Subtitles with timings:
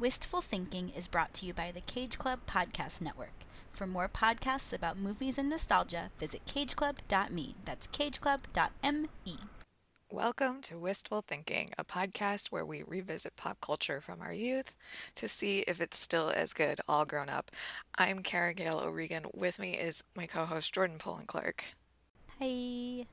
[0.00, 3.44] Wistful Thinking is brought to you by the Cage Club Podcast Network.
[3.70, 7.54] For more podcasts about movies and nostalgia, visit cageclub.me.
[7.66, 9.36] That's cageclub.me.
[10.10, 14.74] Welcome to Wistful Thinking, a podcast where we revisit pop culture from our youth
[15.16, 17.50] to see if it's still as good all grown up.
[17.98, 19.26] I'm Kara Gale O'Regan.
[19.34, 21.66] With me is my co host Jordan Pullen Clark.
[22.38, 23.06] Hey.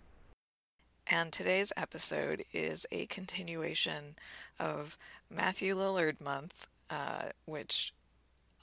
[1.06, 4.16] And today's episode is a continuation
[4.58, 4.98] of
[5.30, 7.94] Matthew Lillard Month, uh, which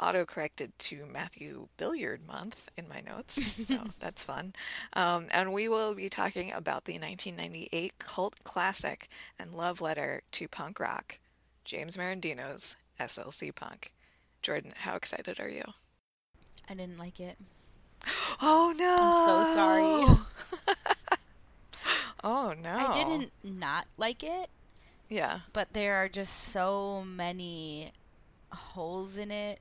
[0.00, 4.52] auto-corrected to Matthew Billiard Month in my notes, so that's fun.
[4.94, 9.08] Um, and we will be talking about the 1998 cult classic
[9.38, 11.18] and love letter to punk rock,
[11.64, 13.92] James Merendino's SLC Punk.
[14.42, 15.64] Jordan, how excited are you?
[16.68, 17.36] I didn't like it.
[18.42, 18.96] Oh no!
[19.00, 20.18] I'm so sorry.
[22.24, 22.74] oh no!
[22.76, 24.50] I didn't not like it,
[25.08, 25.40] Yeah.
[25.52, 27.90] but there are just so many
[28.54, 29.60] holes in it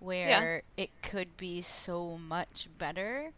[0.00, 3.32] where it could be so much better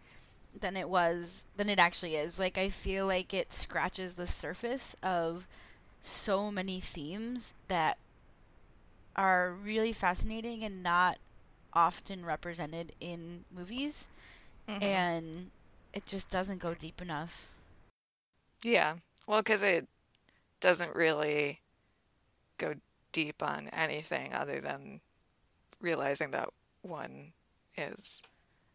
[0.59, 2.39] than it was than it actually is.
[2.39, 5.47] Like I feel like it scratches the surface of
[6.01, 7.99] so many themes that
[9.17, 11.19] are really fascinating and not
[11.73, 14.09] often represented in movies
[14.69, 14.81] Mhm.
[14.83, 15.51] and
[15.93, 17.49] it just doesn't go deep enough.
[18.63, 18.97] Yeah.
[19.27, 19.87] Well, because it
[20.61, 21.61] doesn't really
[22.59, 22.75] go
[23.13, 25.01] deep on anything other than
[25.81, 26.51] realizing that
[26.83, 27.33] one
[27.77, 28.23] is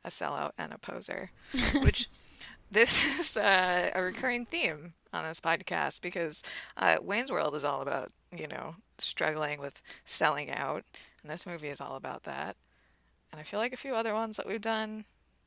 [0.04, 1.32] a sellout and a poser,
[1.82, 2.10] which
[2.72, 6.44] this is uh, a recurring theme on this podcast because
[6.78, 10.84] uh, Wayne's World is all about, you know, struggling with selling out,
[11.22, 12.56] and this movie is all about that.
[13.32, 15.06] And I feel like a few other ones that we've done,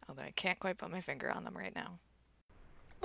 [0.09, 1.99] although I can't quite put my finger on them right now.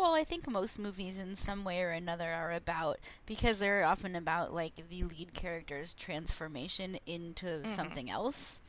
[0.02, 4.16] Well, I think most movies in some way or another are about because they're often
[4.16, 7.68] about like the lead character's transformation into mm-hmm.
[7.68, 8.64] something else.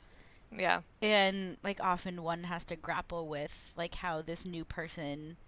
[0.55, 0.83] Yeah.
[1.01, 5.39] And like often one has to grapple with like how this new person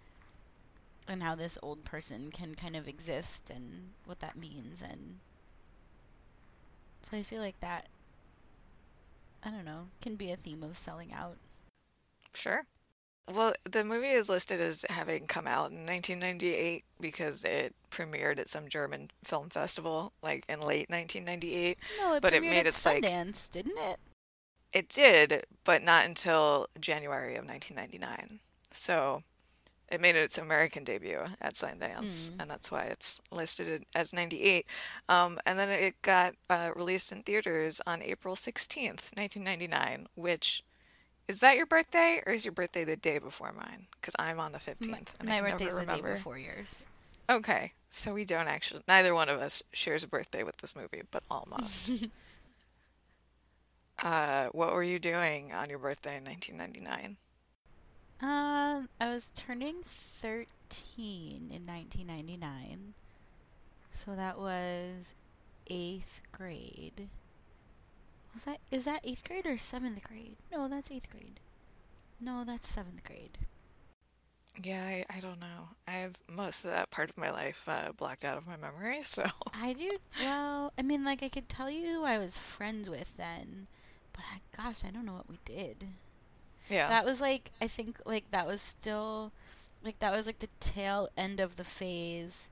[1.07, 5.19] and how this old person can kind of exist and what that means and
[7.03, 7.89] so I feel like that
[9.45, 11.37] I don't know, can be a theme of selling out.
[12.33, 12.65] Sure.
[13.33, 18.49] Well, the movie is listed as having come out in 1998 because it premiered at
[18.49, 21.79] some German film festival, like in late 1998.
[22.01, 23.97] No, it But it made at its, like- Sundance, didn't it?
[24.75, 28.41] It did, but not until January of 1999.
[28.73, 29.23] So
[29.89, 32.41] it made its American debut at Sundance, Hmm.
[32.41, 34.67] and that's why it's listed as 98.
[35.09, 40.63] Um, and then it got uh, released in theaters on April 16th, 1999, which
[41.29, 43.87] is that your birthday or is your birthday the day before mine?
[44.01, 44.89] Because I'm on the 15th.
[44.89, 46.87] My, and my birthday's the day before yours.
[47.29, 51.03] Okay, so we don't actually, neither one of us shares a birthday with this movie,
[51.11, 52.07] but almost.
[53.99, 57.17] uh, what were you doing on your birthday in 1999?
[58.21, 62.95] Um, I was turning 13 in 1999.
[63.93, 65.15] So that was
[65.71, 67.09] 8th grade.
[68.35, 70.37] Was that is that 8th grade or 7th grade?
[70.53, 71.41] No, that's 8th grade.
[72.21, 73.39] No, that's 7th grade.
[74.63, 75.69] Yeah, I, I don't know.
[75.89, 79.03] I have most of that part of my life uh, blocked out of my memory,
[79.05, 79.25] so.
[79.61, 83.17] I do well, I mean like I could tell you who I was friends with
[83.17, 83.69] then,
[84.13, 85.87] but I, gosh, I don't know what we did.
[86.69, 86.89] Yeah.
[86.89, 89.33] That was like I think like that was still
[89.85, 92.49] like that was like the tail end of the phase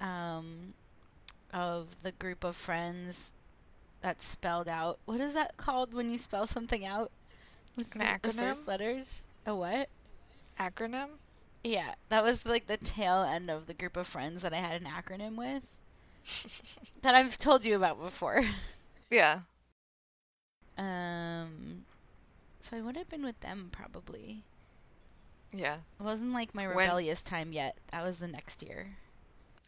[0.00, 0.74] um
[1.52, 3.34] of the group of friends
[4.02, 7.10] that spelled out what is that called when you spell something out
[7.76, 9.88] with An the, the first letters a what
[10.60, 11.08] Acronym?
[11.64, 14.80] yeah that was like the tail end of the group of friends that i had
[14.80, 15.78] an acronym with
[17.02, 18.42] that i've told you about before
[19.10, 19.40] Yeah.
[20.78, 21.84] um
[22.60, 24.42] so i would have been with them probably
[25.54, 25.76] Yeah.
[26.00, 27.76] It wasn't like my When- rebellious time yet.
[27.92, 28.96] That was the next year.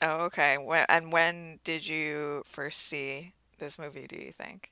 [0.01, 0.57] Oh, okay.
[0.57, 4.71] When, and when did you first see this movie, do you think?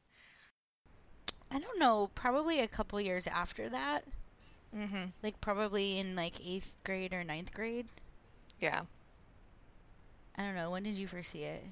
[1.50, 4.05] I don't know, probably a couple years after that.
[4.76, 5.06] Mm-hmm.
[5.23, 7.87] Like probably in like eighth grade or ninth grade.
[8.61, 8.82] Yeah.
[10.37, 10.70] I don't know.
[10.70, 11.62] When did you first see it?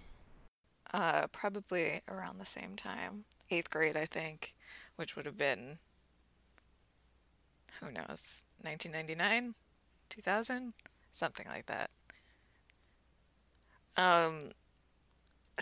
[0.93, 3.25] Uh, probably around the same time.
[3.51, 4.55] Eighth grade, I think,
[4.97, 5.79] which would have been,
[7.81, 9.55] who knows, 1999?
[10.09, 10.73] 2000?
[11.13, 11.91] Something like that.
[13.97, 14.41] Um,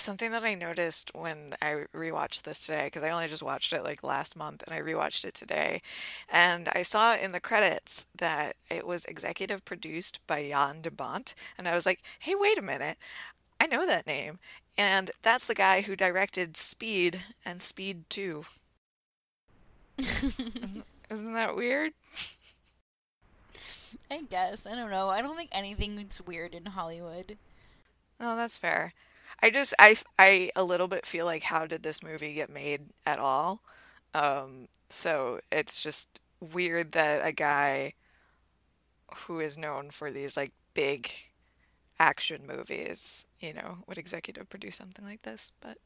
[0.03, 3.85] something that I noticed when I rewatched this today, because I only just watched it
[3.85, 5.83] like last month and I rewatched it today,
[6.29, 11.35] and I saw in the credits that it was executive produced by Jan de Bont,
[11.57, 12.99] and I was like, hey, wait a minute,
[13.61, 14.39] I know that name.
[14.77, 18.45] And that's the guy who directed Speed and Speed 2.
[19.99, 21.93] isn't, isn't that weird?
[24.11, 24.67] I guess.
[24.67, 25.09] I don't know.
[25.09, 27.37] I don't think anything's weird in Hollywood.
[28.21, 28.93] Oh, that's fair.
[29.43, 32.83] I just I I a little bit feel like how did this movie get made
[33.07, 33.63] at all?
[34.15, 37.95] Um, so it's just weird that a guy
[39.15, 41.11] who is known for these like big
[42.01, 45.53] action movies, you know, would executive produce something like this.
[45.61, 45.79] But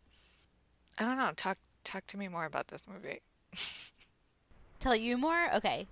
[0.99, 1.33] I don't know.
[1.37, 3.21] Talk talk to me more about this movie.
[4.79, 5.55] Tell you more?
[5.55, 5.87] Okay.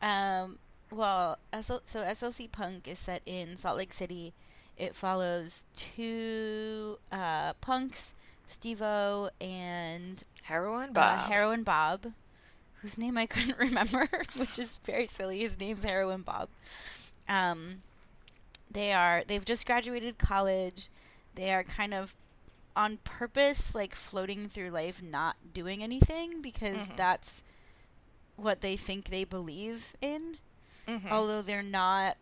[0.00, 0.58] Um,
[0.90, 4.32] well, so SLC Punk is set in Salt Lake City.
[4.78, 8.14] It follows two uh, punks,
[8.46, 11.18] Stevo and Heroin Bob.
[11.18, 12.06] Uh, Heroin Bob,
[12.80, 15.40] whose name I couldn't remember, which is very silly.
[15.40, 16.48] His name's Heroin Bob.
[17.28, 17.82] Um,
[18.70, 20.88] they are they've just graduated college.
[21.34, 22.14] They are kind of
[22.76, 26.96] on purpose, like floating through life, not doing anything because mm-hmm.
[26.96, 27.42] that's
[28.36, 30.36] what they think they believe in.
[30.86, 31.08] Mm-hmm.
[31.10, 32.16] Although they're not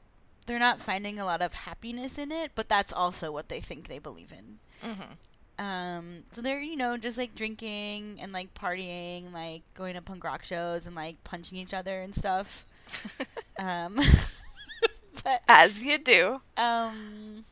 [0.47, 3.89] they're not finding a lot of happiness in it, but that's also what they think
[3.89, 4.59] they believe in.
[4.89, 5.13] Mm-hmm.
[5.59, 10.25] Um, so they're you know just like drinking and like partying, like going to punk
[10.25, 12.67] rock shows and like punching each other and stuff.
[13.59, 13.97] um,
[15.25, 16.41] but as you do.
[16.57, 17.45] Um,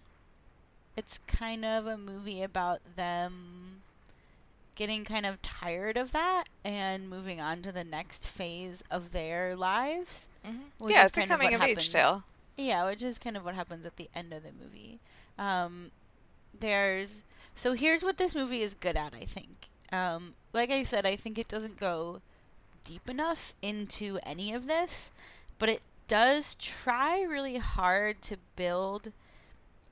[0.96, 3.82] it's kind of a movie about them
[4.76, 9.56] getting kind of tired of that and moving on to the next phase of their
[9.56, 10.28] lives.
[10.46, 10.90] Mm-hmm.
[10.90, 12.24] Yeah, it's a coming of, of age tale.
[12.56, 15.00] Yeah, which is kind of what happens at the end of the movie.
[15.38, 15.90] Um,
[16.58, 17.24] there's
[17.54, 19.14] so here's what this movie is good at.
[19.14, 22.20] I think, um, like I said, I think it doesn't go
[22.84, 25.10] deep enough into any of this,
[25.58, 29.12] but it does try really hard to build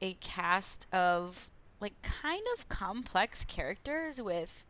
[0.01, 1.51] a cast of
[1.81, 4.67] like kind of complex characters with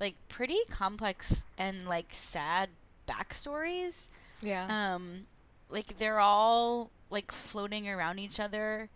[0.00, 2.68] like pretty complex and like sad
[3.06, 4.10] backstories.
[4.42, 4.94] Yeah.
[4.94, 5.26] Um
[5.68, 8.90] like they're all like floating around each other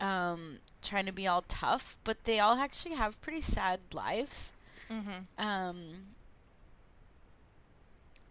[0.00, 4.52] um trying to be all tough, but they all actually have pretty sad lives.
[4.90, 5.44] Mm-hmm.
[5.44, 5.78] Um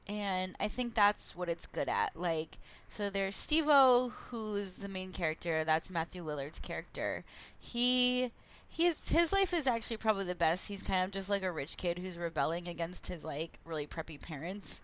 [0.08, 2.16] and I think that's what it's good at.
[2.16, 2.58] Like,
[2.90, 5.64] so there's Stevo, who's the main character.
[5.64, 7.24] That's Matthew Lillard's character.
[7.58, 8.32] He
[8.68, 10.68] he's his life is actually probably the best.
[10.68, 14.22] He's kind of just like a rich kid who's rebelling against his like really preppy
[14.22, 14.82] parents.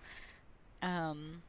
[0.82, 1.42] Um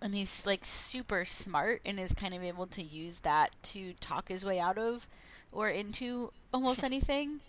[0.00, 4.28] and he's like super smart and is kind of able to use that to talk
[4.28, 5.08] his way out of
[5.52, 7.40] or into almost anything.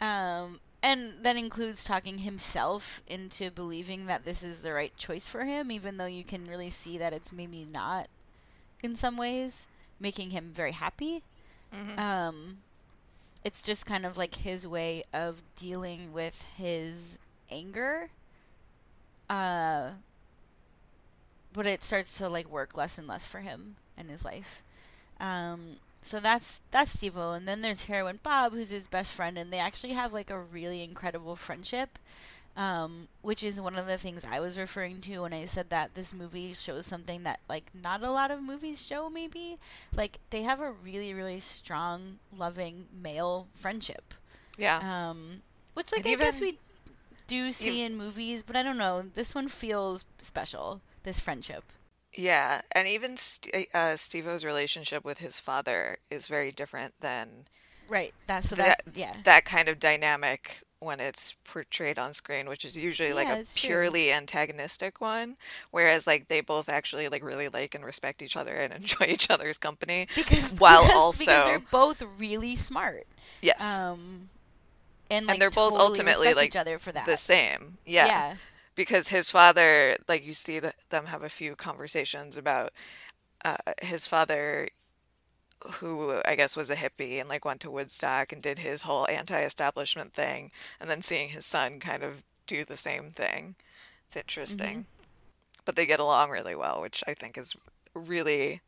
[0.00, 5.44] Um and that includes talking himself into believing that this is the right choice for
[5.44, 8.08] him even though you can really see that it's maybe not
[8.82, 11.22] in some ways making him very happy.
[11.74, 11.98] Mm-hmm.
[11.98, 12.58] Um
[13.44, 17.18] it's just kind of like his way of dealing with his
[17.50, 18.10] anger.
[19.28, 19.90] Uh,
[21.52, 24.62] but it starts to like work less and less for him and his life.
[25.20, 29.52] Um, so that's that's Stevo, and then there's Heroin Bob, who's his best friend, and
[29.52, 31.98] they actually have like a really incredible friendship
[32.56, 35.94] um, which is one of the things I was referring to when I said that
[35.94, 39.08] this movie shows something that like not a lot of movies show.
[39.08, 39.56] Maybe
[39.94, 44.14] like they have a really really strong, loving male friendship.
[44.58, 44.80] Yeah.
[44.82, 45.42] Um,
[45.74, 46.58] which like and I even, guess we
[47.30, 49.02] do see in movies, but I don't know.
[49.02, 50.80] This one feels special.
[51.02, 51.64] This friendship.
[52.12, 57.46] Yeah, and even St- uh, Steve-O's relationship with his father is very different than
[57.88, 58.12] right.
[58.26, 62.64] That's so that, that yeah that kind of dynamic when it's portrayed on screen, which
[62.64, 64.14] is usually like a purely true.
[64.14, 65.36] antagonistic one,
[65.70, 69.30] whereas like they both actually like really like and respect each other and enjoy each
[69.30, 73.06] other's company because while because, also because they're both really smart.
[73.40, 73.62] Yes.
[73.62, 74.30] Um,
[75.10, 77.06] and, like, and they're both ultimately like each other for that.
[77.06, 77.78] the same.
[77.84, 78.06] Yeah.
[78.06, 78.34] Yeah.
[78.74, 82.72] Because his father, like you see them have a few conversations about
[83.44, 84.68] uh, his father
[85.74, 89.06] who I guess was a hippie and like went to Woodstock and did his whole
[89.08, 90.50] anti-establishment thing,
[90.80, 93.56] and then seeing his son kind of do the same thing.
[94.06, 94.70] It's interesting.
[94.70, 95.06] Mm-hmm.
[95.66, 97.54] But they get along really well, which I think is
[97.94, 98.62] really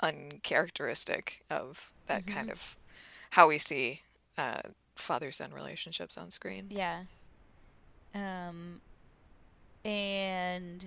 [0.00, 2.34] uncharacteristic of that mm-hmm.
[2.34, 2.76] kind of
[3.30, 4.00] how we see
[4.36, 4.62] uh,
[4.94, 6.66] father-son relationships on screen.
[6.70, 7.02] Yeah.
[8.16, 8.80] Um,
[9.84, 10.86] and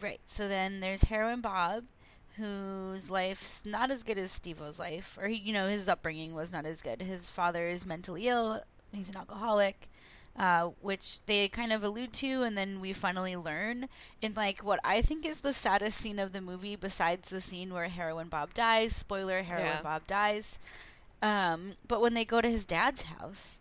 [0.00, 0.20] right.
[0.26, 1.84] So then there's Heroin Bob,
[2.36, 6.52] whose life's not as good as Stevo's life, or he, you know, his upbringing was
[6.52, 7.00] not as good.
[7.00, 8.60] His father is mentally ill;
[8.92, 9.88] he's an alcoholic,
[10.36, 13.86] uh, which they kind of allude to, and then we finally learn
[14.20, 17.72] in like what I think is the saddest scene of the movie, besides the scene
[17.72, 18.94] where Heroin Bob dies.
[18.94, 19.82] Spoiler: Heroin yeah.
[19.82, 20.58] Bob dies.
[21.22, 23.60] Um, but when they go to his dad's house,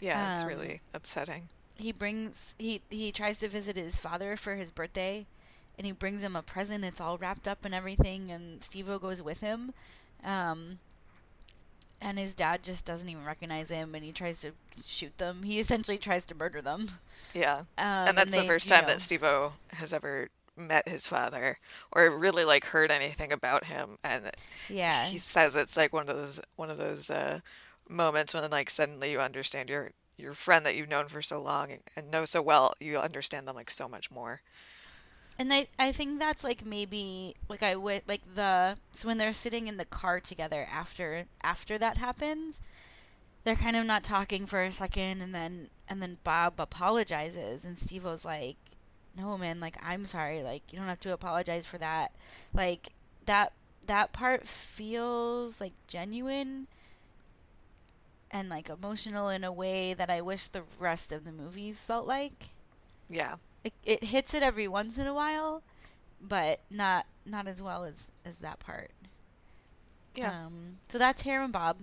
[0.00, 1.48] Yeah, it's Um, really upsetting.
[1.76, 5.26] he brings he he tries to visit his father for his birthday,
[5.78, 6.84] and he brings him a present.
[6.84, 9.72] It's all wrapped up and everything, and Steve-O goes with him.
[10.24, 10.78] Um,
[12.00, 14.52] and his dad just doesn't even recognize him, and he tries to
[14.84, 15.44] shoot them.
[15.44, 16.88] He essentially tries to murder them.
[17.32, 17.58] Yeah.
[17.78, 21.06] Um, and that's the they, first you time know- that Steve-O has ever met his
[21.06, 21.58] father
[21.92, 24.30] or really like heard anything about him and
[24.68, 27.40] Yeah, he says it's like one of those one of those uh
[27.88, 31.70] moments when like suddenly you understand your your friend that you've known for so long
[31.72, 34.42] and, and know so well you understand them like so much more.
[35.38, 39.32] And I, I think that's like maybe like I would like the so when they're
[39.32, 42.60] sitting in the car together after after that happens,
[43.44, 47.76] they're kind of not talking for a second, and then and then Bob apologizes, and
[47.76, 48.56] Steve was like,
[49.16, 52.12] "No, man, like I'm sorry, like you don't have to apologize for that."
[52.52, 52.92] Like
[53.26, 53.52] that
[53.86, 56.66] that part feels like genuine
[58.30, 62.06] and like emotional in a way that I wish the rest of the movie felt
[62.06, 62.32] like
[63.10, 65.62] yeah it, it hits it every once in a while,
[66.20, 68.90] but not not as well as as that part.
[70.14, 71.78] yeah Um, so that's Heroin Bob.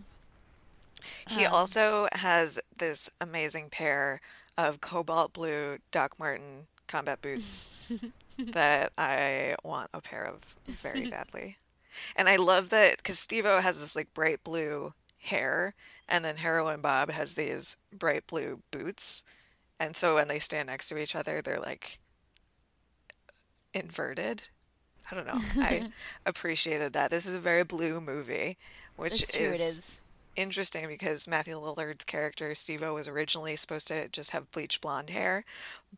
[1.28, 4.22] he um, also has this amazing pair
[4.58, 7.94] of cobalt blue Doc Martin combat boots
[8.38, 11.58] that I want a pair of very badly.
[12.16, 15.76] And I love that because Steve-O has this like bright blue hair,
[16.08, 19.24] and then Heroin Bob has these bright blue boots.
[19.80, 22.00] And so when they stand next to each other, they're like
[23.74, 24.50] inverted.
[25.12, 25.40] I don't know.
[25.64, 25.90] I
[26.26, 27.12] appreciated that.
[27.12, 28.58] This is a very blue movie,
[28.96, 29.46] which true.
[29.46, 30.02] is It is.
[30.40, 35.46] Interesting because Matthew Lillard's character Steve-O was originally supposed to just have bleached blonde hair,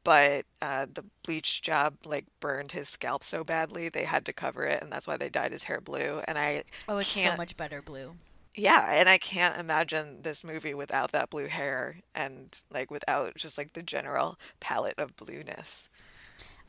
[0.04, 4.66] but uh, the bleach job like burned his scalp so badly they had to cover
[4.66, 6.22] it, and that's why they dyed his hair blue.
[6.28, 8.16] And I Oh, it's so can't- much better blue.
[8.56, 13.58] yeah, and I can't imagine this movie without that blue hair and like without just
[13.58, 15.90] like the general palette of blueness.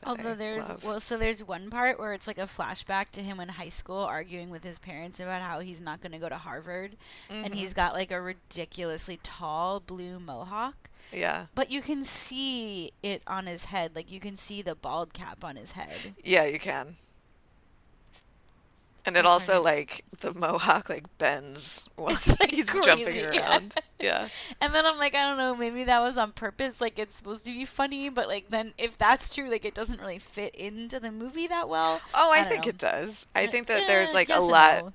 [0.04, 0.82] Although I there's love.
[0.82, 3.99] well, so there's one part where it's like a flashback to him in high school
[3.99, 6.97] arguing with his parents about how he's not going to go to Harvard,
[7.42, 7.54] and Mm-hmm.
[7.54, 10.90] he's got like a ridiculously tall blue mohawk.
[11.12, 15.12] yeah, But you can see it on his head, like you can see the bald
[15.14, 16.14] cap on his head.
[16.25, 16.97] yeah, you can.
[19.04, 23.59] And it also like the mohawk like bends once like, he's crazy, jumping yeah.
[23.59, 23.82] around.
[24.02, 24.28] Yeah.
[24.61, 26.80] And then I'm like, I don't know, maybe that was on purpose.
[26.80, 30.00] Like, it's supposed to be funny, but like, then if that's true, like, it doesn't
[30.00, 32.02] really fit into the movie that well.
[32.14, 32.71] Oh, I, don't think know.
[32.71, 33.26] it does.
[33.35, 34.92] I think that Eh, there's like a yes and lot no.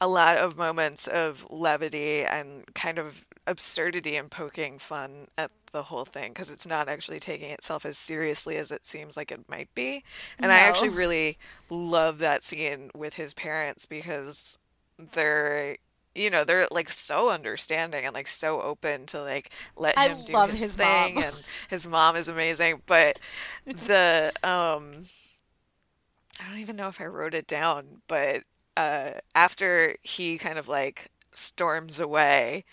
[0.00, 5.84] a lot of moments of levity and kind of absurdity and poking fun at the
[5.84, 9.48] whole thing because it's not actually taking itself as seriously as it seems like it
[9.48, 10.04] might be.
[10.38, 11.38] And I actually really
[11.70, 14.58] love that scene with his parents because
[14.98, 15.78] they're
[16.14, 20.22] you know they're like so understanding and like so open to like let I him
[20.24, 21.22] do love his, his thing mom.
[21.22, 23.18] and his mom is amazing but
[23.66, 25.08] the um
[26.40, 28.42] I don't even know if I wrote it down, but
[28.76, 32.64] uh, after he kind of like storms away,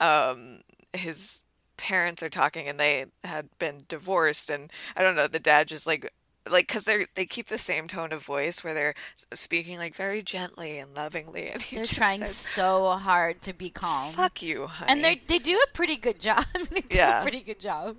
[0.00, 0.60] um,
[0.92, 5.68] his parents are talking and they had been divorced, and I don't know, the dad
[5.68, 6.10] just like
[6.48, 8.94] like because they they keep the same tone of voice where they're
[9.32, 13.70] speaking like very gently and lovingly, and he They're trying says, so hard to be
[13.70, 14.12] calm.
[14.14, 16.44] "Fuck you, honey." and they they do a pretty good job.
[16.70, 17.18] they do Yeah.
[17.18, 17.96] a pretty good job.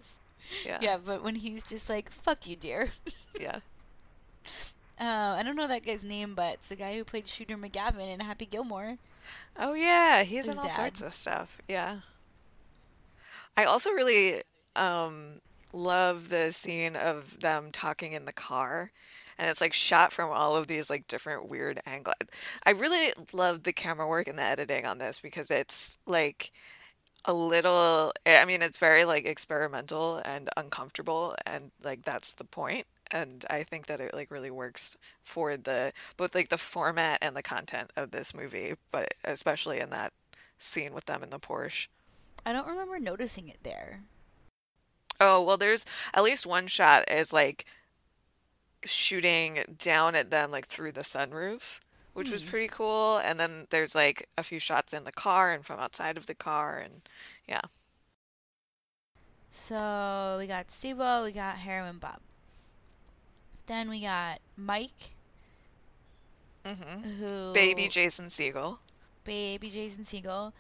[0.66, 2.88] yeah, Yeah, but when he's just like, fuck you, dear.
[3.40, 3.60] yeah.
[5.00, 8.12] Uh, I don't know that guy's name, but it's the guy who played Shooter McGavin
[8.12, 8.98] in Happy Gilmore.
[9.58, 10.76] Oh yeah, he's His in all dad.
[10.76, 11.62] sorts of stuff.
[11.68, 11.98] Yeah.
[13.56, 14.42] I also really
[14.76, 15.42] um
[15.74, 18.92] love the scene of them talking in the car.
[19.38, 22.16] And it's like shot from all of these like different weird angles.
[22.66, 26.52] I really love the camera work and the editing on this because it's like
[27.26, 32.88] a little I mean it's very like experimental and uncomfortable and like that's the point.
[33.12, 37.36] And I think that it like really works for the both like the format and
[37.36, 40.14] the content of this movie, but especially in that
[40.58, 41.88] scene with them in the Porsche.
[42.46, 44.02] I don't remember noticing it there.
[45.20, 47.66] Oh, well, there's at least one shot is like
[48.86, 51.80] shooting down at them like through the sunroof,
[52.14, 53.18] which was pretty cool.
[53.18, 56.36] And then there's like a few shots in the car and from outside of the
[56.36, 57.02] car and
[57.48, 57.62] yeah.
[59.52, 62.20] So we got steve we got Heroin Bob.
[63.68, 65.16] Then we got Mike,
[66.66, 68.80] hmm who Baby Jason Segel.
[69.24, 70.54] baby Jason Segel,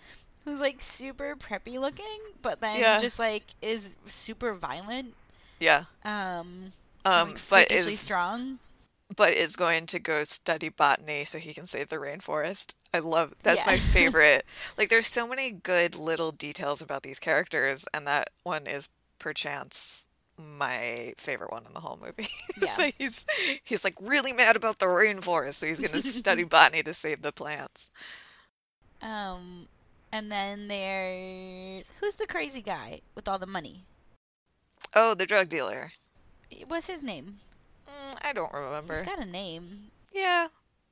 [0.47, 2.97] who's like super preppy looking, but then Yeah.
[2.99, 5.13] just like is super violent.
[5.59, 5.85] Yeah.
[6.05, 6.71] Um,
[7.03, 8.59] Um, like but is strong.
[9.15, 12.73] but is going to go study botany so he can save the rainforest.
[12.93, 13.73] I love that's yeah.
[13.73, 14.45] my favorite.
[14.77, 18.87] like there's so many good little details about these characters and that one is
[19.19, 20.05] perchance
[20.37, 22.29] my favorite one in the whole movie.
[22.61, 22.67] Yeah.
[22.75, 23.25] so he's
[23.63, 27.21] he's like really mad about the rainforest, so he's going to study botany to save
[27.21, 27.91] the plants.
[29.01, 29.67] Um
[30.17, 33.81] and then there's who's the crazy guy with all the money?
[34.95, 35.91] Oh, the drug dealer.
[36.67, 37.35] What's his name?
[37.87, 38.95] Mm, I don't remember.
[38.95, 39.91] He's got a name.
[40.11, 40.47] Yeah,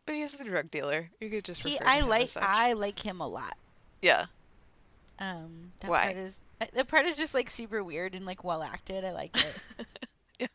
[0.06, 1.10] but he's the drug dealer.
[1.20, 1.80] You could just he.
[1.84, 2.30] I like.
[2.40, 3.58] I like him a lot.
[4.02, 4.26] Yeah.
[5.18, 5.72] Um.
[5.80, 6.04] That Why?
[6.04, 6.44] Part is
[6.76, 9.04] the part is just like super weird and like well acted.
[9.04, 9.88] I like it.
[10.40, 10.48] yeah.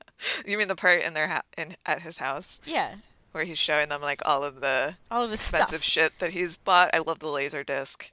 [0.46, 2.60] You mean the part in their ha- in at his house?
[2.64, 2.94] Yeah.
[3.32, 5.82] Where he's showing them like all of the all of his expensive stuff.
[5.82, 6.90] shit that he's bought.
[6.94, 8.12] I love the laser disc.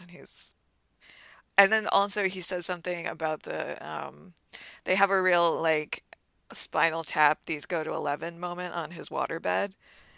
[0.00, 0.54] And he's
[1.58, 4.32] and then also he says something about the um
[4.84, 6.02] they have a real like
[6.52, 9.72] spinal tap these go to 11 moment on his waterbed.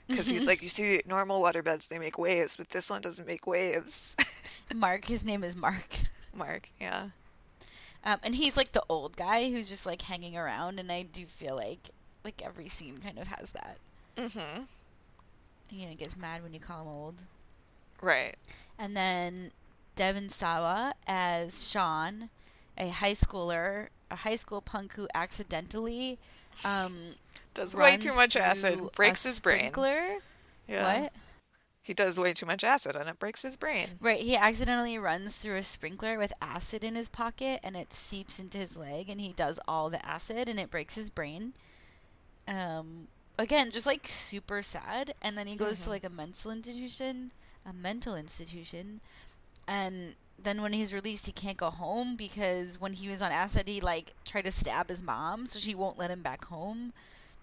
[0.08, 3.46] Because he's like you see normal waterbeds they make waves but this one doesn't make
[3.46, 4.16] waves.
[4.74, 5.96] Mark his name is mark.
[6.34, 7.08] Mark yeah.
[8.04, 11.24] Um, and he's like the old guy who's just like hanging around and i do
[11.24, 11.90] feel like
[12.24, 13.78] like every scene kind of has that.
[14.16, 14.62] Mm-hmm.
[15.70, 17.22] You know gets mad when you call him old.
[18.00, 18.36] Right.
[18.78, 19.52] And then
[19.94, 22.30] Devon Sawa as Sean,
[22.78, 26.18] a high schooler, a high school punk who accidentally
[26.64, 27.14] um,
[27.54, 29.72] does way too much acid, breaks his brain.
[30.68, 31.02] Yeah.
[31.02, 31.12] What?
[31.84, 33.88] He does way too much acid and it breaks his brain.
[34.00, 38.38] Right, he accidentally runs through a sprinkler with acid in his pocket and it seeps
[38.38, 41.54] into his leg and he does all the acid and it breaks his brain.
[42.46, 45.84] Um again, just like super sad and then he goes mm-hmm.
[45.84, 47.32] to like a mental institution,
[47.68, 49.00] a mental institution
[49.69, 53.69] and then when he's released he can't go home because when he was on acid
[53.69, 56.92] he like tried to stab his mom so she won't let him back home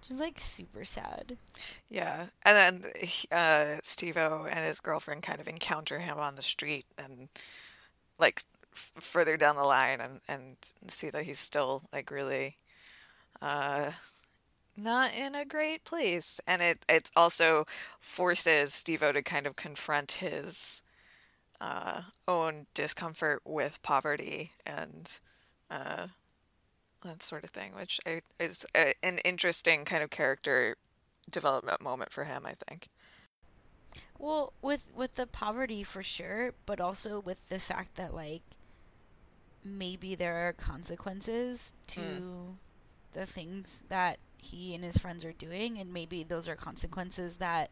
[0.08, 1.38] just like super sad.
[1.90, 2.28] Yeah.
[2.44, 2.92] And then
[3.32, 7.30] uh steve-o and his girlfriend kind of encounter him on the street and
[8.18, 10.58] like f- further down the line and and
[10.88, 12.58] see that he's still like really
[13.42, 13.92] uh
[14.78, 16.40] not in a great place.
[16.48, 17.66] And it it also
[18.00, 20.82] forces steve-o to kind of confront his
[21.62, 25.20] uh, own discomfort with poverty and
[25.70, 26.08] uh,
[27.04, 30.78] that sort of thing, which I, is a, an interesting kind of character
[31.30, 32.90] development moment for him, I think.
[34.18, 38.44] Well, with with the poverty for sure, but also with the fact that like
[39.64, 42.56] maybe there are consequences to mm.
[43.14, 47.70] the things that he and his friends are doing, and maybe those are consequences that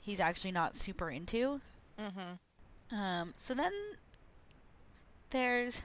[0.00, 1.60] he's actually not super into.
[2.00, 2.34] Mm-hmm.
[2.92, 3.72] Um, so then
[5.30, 5.82] there's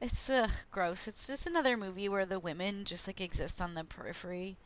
[0.00, 1.06] it's uh, gross.
[1.06, 4.56] It's just another movie where the women just like exist on the periphery.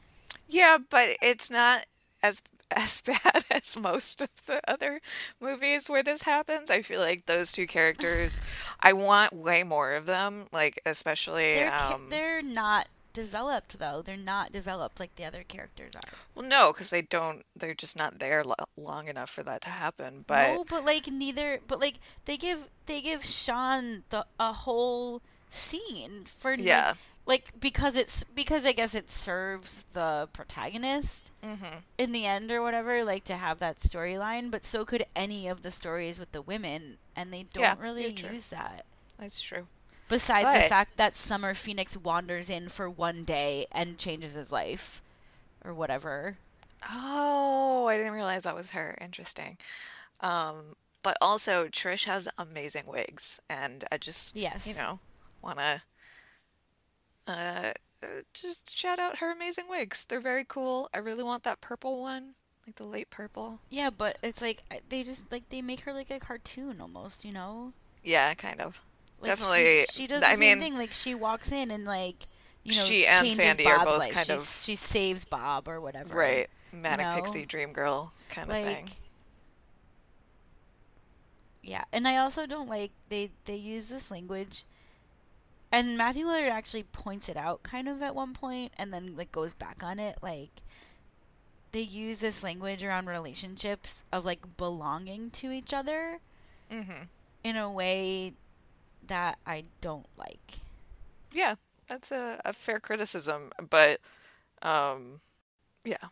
[0.49, 1.85] Yeah, but it's not
[2.23, 5.01] as as bad as most of the other
[5.41, 6.71] movies where this happens.
[6.71, 8.47] I feel like those two characters,
[8.81, 10.47] I want way more of them.
[10.53, 14.03] Like especially, they're, um, they're not developed though.
[14.03, 16.03] They're not developed like the other characters are.
[16.35, 17.45] Well, no, because they don't.
[17.57, 20.25] They're just not there lo- long enough for that to happen.
[20.27, 21.61] But no, but like neither.
[21.67, 26.89] But like they give they give Sean the a whole scene for yeah.
[26.89, 31.79] Like, like because it's because I guess it serves the protagonist mm-hmm.
[31.99, 33.03] in the end or whatever.
[33.03, 36.99] Like to have that storyline, but so could any of the stories with the women,
[37.17, 38.85] and they don't yeah, really use that.
[39.19, 39.67] That's true.
[40.09, 44.53] Besides but, the fact that Summer Phoenix wanders in for one day and changes his
[44.53, 45.03] life,
[45.65, 46.37] or whatever.
[46.91, 48.97] Oh, I didn't realize that was her.
[49.01, 49.59] Interesting.
[50.21, 55.01] Um, but also Trish has amazing wigs, and I just yes, you know,
[55.43, 55.83] wanna
[57.27, 57.73] uh,
[58.33, 60.05] just shout out her amazing wigs.
[60.05, 60.89] They're very cool.
[60.95, 62.35] I really want that purple one,
[62.67, 63.61] like the late purple.
[63.71, 67.33] Yeah, but it's like they just like they make her like a cartoon almost, you
[67.33, 67.73] know?
[68.03, 68.81] Yeah, kind of.
[69.21, 69.85] Like Definitely.
[69.91, 70.79] She, she does the I same mean, thing.
[70.79, 72.17] Like she walks in and like
[72.65, 74.13] you know she and Sandy Bob's are both life.
[74.13, 76.15] kind She's, of she saves Bob or whatever.
[76.15, 77.15] Right, manic you know?
[77.15, 78.89] pixie dream girl kind like, of thing.
[81.63, 84.65] Yeah, and I also don't like they they use this language,
[85.73, 89.33] and Matthew Lillard actually points it out kind of at one point, and then like
[89.33, 90.51] goes back on it like.
[91.73, 96.21] They use this language around relationships of like belonging to each other,
[96.73, 97.03] mm-hmm.
[97.45, 98.33] in a way
[99.09, 100.55] that I don't like.
[101.33, 104.01] Yeah, that's a, a fair criticism, but
[104.63, 105.21] um,
[105.85, 106.09] yeah,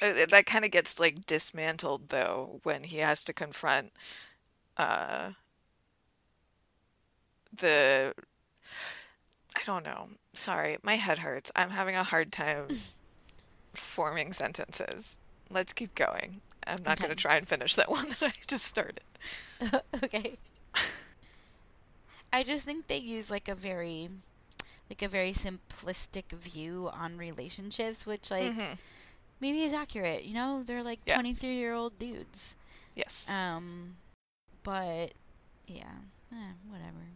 [0.00, 3.92] it, that kind of gets like dismantled though when he has to confront
[4.76, 5.30] uh,
[7.56, 8.14] the.
[9.54, 10.08] I don't know.
[10.32, 11.52] Sorry, my head hurts.
[11.54, 12.68] I'm having a hard time
[13.74, 15.18] forming sentences.
[15.50, 16.40] Let's keep going.
[16.66, 17.04] I'm not okay.
[17.06, 19.02] going to try and finish that one that I just started.
[20.02, 20.38] okay.
[22.32, 24.08] I just think they use like a very
[24.88, 28.74] like a very simplistic view on relationships, which like mm-hmm.
[29.40, 30.24] maybe is accurate.
[30.24, 31.34] You know, they're like twenty yeah.
[31.34, 32.56] three year old dudes.
[32.94, 33.28] Yes.
[33.30, 33.96] Um,
[34.62, 35.12] but
[35.66, 35.96] yeah,
[36.32, 37.06] eh, whatever.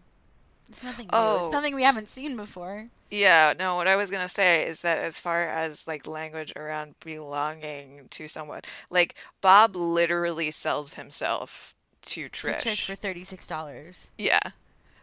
[0.69, 1.39] It's nothing oh.
[1.39, 1.45] new.
[1.47, 2.89] It's nothing we haven't seen before.
[3.11, 6.97] Yeah, no, what I was gonna say is that as far as like language around
[7.05, 12.59] belonging to someone, like Bob literally sells himself to Trish.
[12.59, 14.11] To Trish for thirty six dollars.
[14.19, 14.41] Yeah.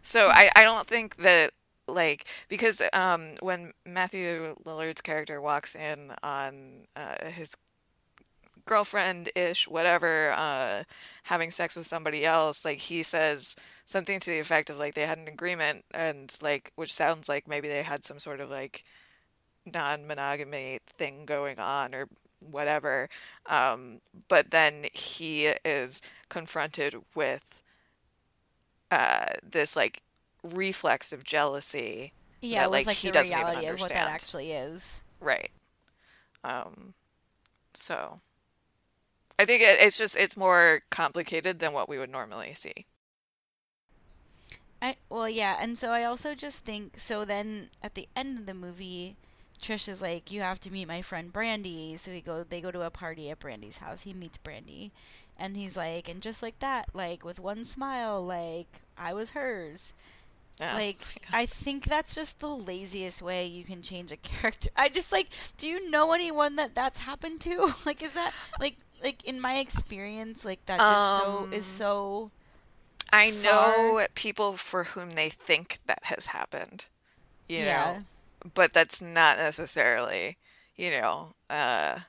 [0.04, 1.52] So I, I don't think that
[1.88, 7.56] like because um when Matthew Lillard's character walks in on uh, his
[8.66, 10.84] girlfriend ish whatever uh
[11.24, 15.06] having sex with somebody else like he says something to the effect of like they
[15.06, 18.86] had an agreement and like which sounds like maybe they had some sort of like
[19.66, 22.08] non-monogamy thing going on or
[22.42, 23.10] whatever
[23.48, 27.63] um, but then he is confronted with
[28.94, 30.02] uh, this like
[30.44, 33.74] reflex of jealousy yeah that, like, like he the doesn't reality even understand.
[33.74, 35.04] of what that actually is.
[35.20, 35.52] Right.
[36.44, 36.94] Um
[37.74, 38.22] so
[39.40, 42.86] i think it, it's just it's more complicated than what we would normally see.
[44.82, 48.46] I well yeah, and so I also just think so then at the end of
[48.46, 49.18] the movie
[49.62, 52.72] Trish is like, You have to meet my friend Brandy so he go they go
[52.72, 54.04] to a party at Brandy's house.
[54.04, 54.92] He meets Brandy
[55.38, 59.94] and he's like and just like that, like with one smile, like I was hers.
[60.60, 60.76] Yeah.
[60.76, 61.02] Like
[61.34, 64.70] I think that's just the laziest way you can change a character.
[64.76, 67.72] I just like do you know anyone that that's happened to?
[67.86, 72.32] like is that like like in my experience like that just um, so is so
[73.12, 76.88] I know people for whom they think that has happened.
[77.48, 77.98] You yeah.
[78.44, 80.38] know, but that's not necessarily,
[80.76, 82.00] you know, uh,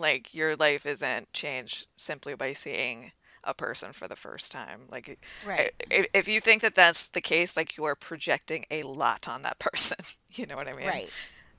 [0.00, 3.12] like your life isn't changed simply by seeing
[3.44, 4.82] a person for the first time.
[4.90, 5.72] Like, right.
[5.90, 9.42] if, if you think that that's the case, like you are projecting a lot on
[9.42, 9.98] that person.
[10.32, 10.86] you know what I mean?
[10.86, 11.10] Right.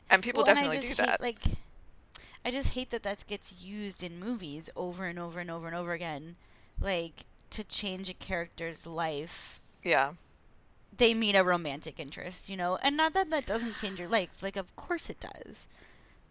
[0.10, 1.22] And people well, definitely and do hate, that.
[1.22, 1.40] Like,
[2.44, 5.76] I just hate that that gets used in movies over and over and over and
[5.76, 6.36] over again.
[6.80, 9.62] Like, to change a character's life.
[9.84, 10.14] Yeah.
[10.96, 14.44] They meet a romantic interest, you know, and not that that doesn't change your life.
[14.44, 15.68] Like, of course it does.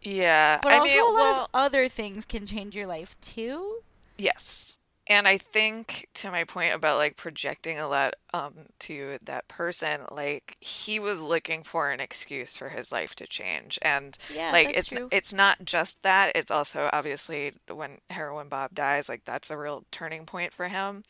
[0.03, 3.21] Yeah, but I also mean, a lot well, of other things can change your life
[3.21, 3.81] too.
[4.17, 9.49] Yes, and I think to my point about like projecting a lot um to that
[9.49, 14.53] person, like he was looking for an excuse for his life to change, and yeah,
[14.53, 15.09] like it's true.
[15.11, 16.33] it's not just that.
[16.35, 21.03] It's also obviously when heroin Bob dies, like that's a real turning point for him.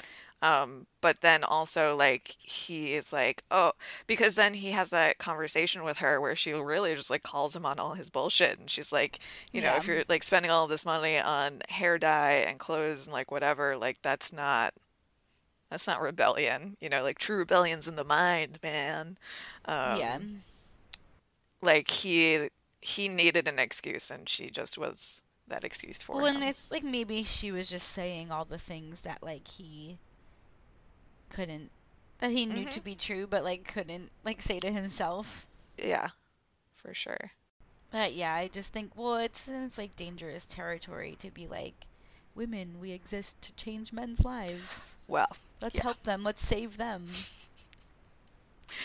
[0.43, 3.73] Um, but then also like he is like, oh,
[4.07, 7.67] because then he has that conversation with her where she really just like calls him
[7.67, 9.19] on all his bullshit, and she's like,
[9.53, 13.13] you know, if you're like spending all this money on hair dye and clothes and
[13.13, 14.73] like whatever, like that's not
[15.71, 19.19] that's not rebellion, you know, like true rebellion's in the mind, man.
[19.67, 20.19] Um, yeah.
[21.63, 22.49] Like he
[22.81, 26.35] he needed an excuse, and she just was that excuse for well, him.
[26.35, 29.99] Well, and it's like maybe she was just saying all the things that like he
[31.31, 31.71] couldn't
[32.19, 32.69] that he knew mm-hmm.
[32.71, 35.47] to be true but like couldn't like say to himself.
[35.79, 36.09] Yeah.
[36.75, 37.33] For sure.
[37.91, 41.87] But yeah, I just think well it's it's like dangerous territory to be like
[42.35, 44.97] women, we exist to change men's lives.
[45.09, 45.27] Well,
[45.61, 45.83] let's yeah.
[45.83, 46.25] help them.
[46.25, 47.07] Let's save them.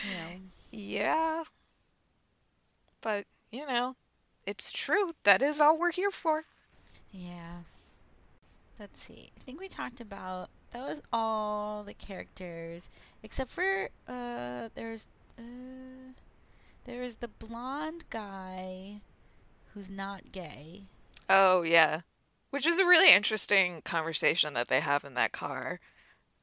[0.03, 0.41] You know.
[0.71, 1.43] Yeah.
[3.01, 3.95] But, you know,
[4.45, 5.13] it's true.
[5.23, 6.45] That is all we're here for.
[7.11, 7.59] Yeah.
[8.79, 9.29] Let's see.
[9.37, 12.89] I think we talked about that was all the characters
[13.23, 16.13] except for uh there's uh
[16.85, 19.01] there's the blonde guy
[19.73, 20.81] who's not gay.
[21.29, 22.01] Oh yeah.
[22.51, 25.79] Which is a really interesting conversation that they have in that car.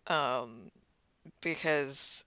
[0.06, 0.70] Um
[1.40, 2.24] because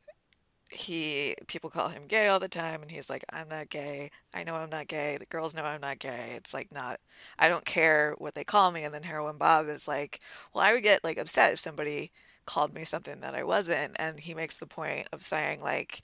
[0.72, 4.10] he people call him gay all the time and he's like i'm not gay.
[4.34, 5.18] I know i'm not gay.
[5.18, 6.34] The girls know i'm not gay.
[6.36, 7.00] It's like not
[7.38, 8.84] i don't care what they call me.
[8.84, 10.20] And then heroin bob is like
[10.54, 12.12] well i would get like upset if somebody
[12.46, 13.96] called me something that i wasn't.
[13.98, 16.02] And he makes the point of saying like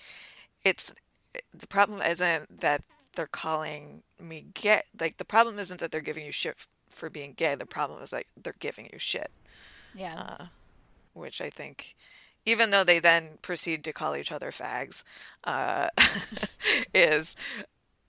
[0.64, 0.94] it's
[1.54, 2.84] the problem isn't that
[3.16, 7.34] they're calling me gay like the problem isn't that they're giving you shit for being
[7.34, 7.56] gay.
[7.56, 9.32] The problem is like they're giving you shit.
[9.96, 10.36] Yeah.
[10.40, 10.46] Uh,
[11.14, 11.96] which i think
[12.46, 15.04] even though they then proceed to call each other fags,
[15.44, 15.90] uh,
[16.94, 17.36] is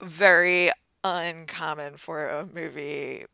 [0.01, 0.71] very
[1.03, 3.25] uncommon for a movie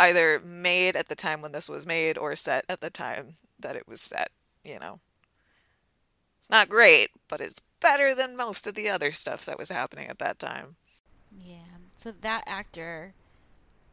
[0.00, 3.76] either made at the time when this was made or set at the time that
[3.76, 4.30] it was set,
[4.64, 5.00] you know.
[6.38, 10.06] It's not great, but it's better than most of the other stuff that was happening
[10.06, 10.76] at that time.
[11.44, 11.56] Yeah.
[11.96, 13.14] So that actor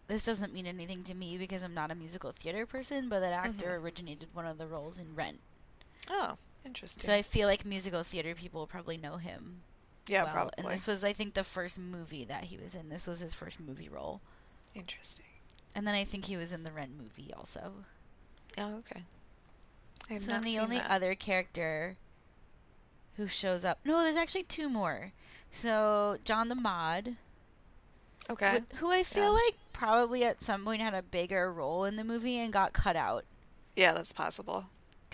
[0.08, 3.34] this doesn't mean anything to me because I'm not a musical theater person, but that
[3.34, 3.84] actor mm-hmm.
[3.84, 5.40] originated one of the roles in Rent.
[6.10, 7.04] Oh, interesting.
[7.04, 9.62] So I feel like musical theater people probably know him.
[10.08, 10.34] Yeah, well.
[10.34, 10.54] probably.
[10.58, 12.90] And this was, I think, the first movie that he was in.
[12.90, 14.22] This was his first movie role.
[14.74, 15.26] Interesting.
[15.76, 17.74] And then I think he was in the Rent movie also.
[18.58, 19.04] Oh, okay.
[20.20, 20.90] so then the only that.
[20.90, 21.98] other character
[23.18, 23.80] who shows up.
[23.84, 25.12] No, there's actually two more.
[25.52, 27.16] So John the Mod.
[28.30, 28.60] Okay.
[28.76, 29.30] Who I feel yeah.
[29.46, 32.96] like probably at some point had a bigger role in the movie and got cut
[32.96, 33.26] out.
[33.76, 34.66] Yeah, that's possible.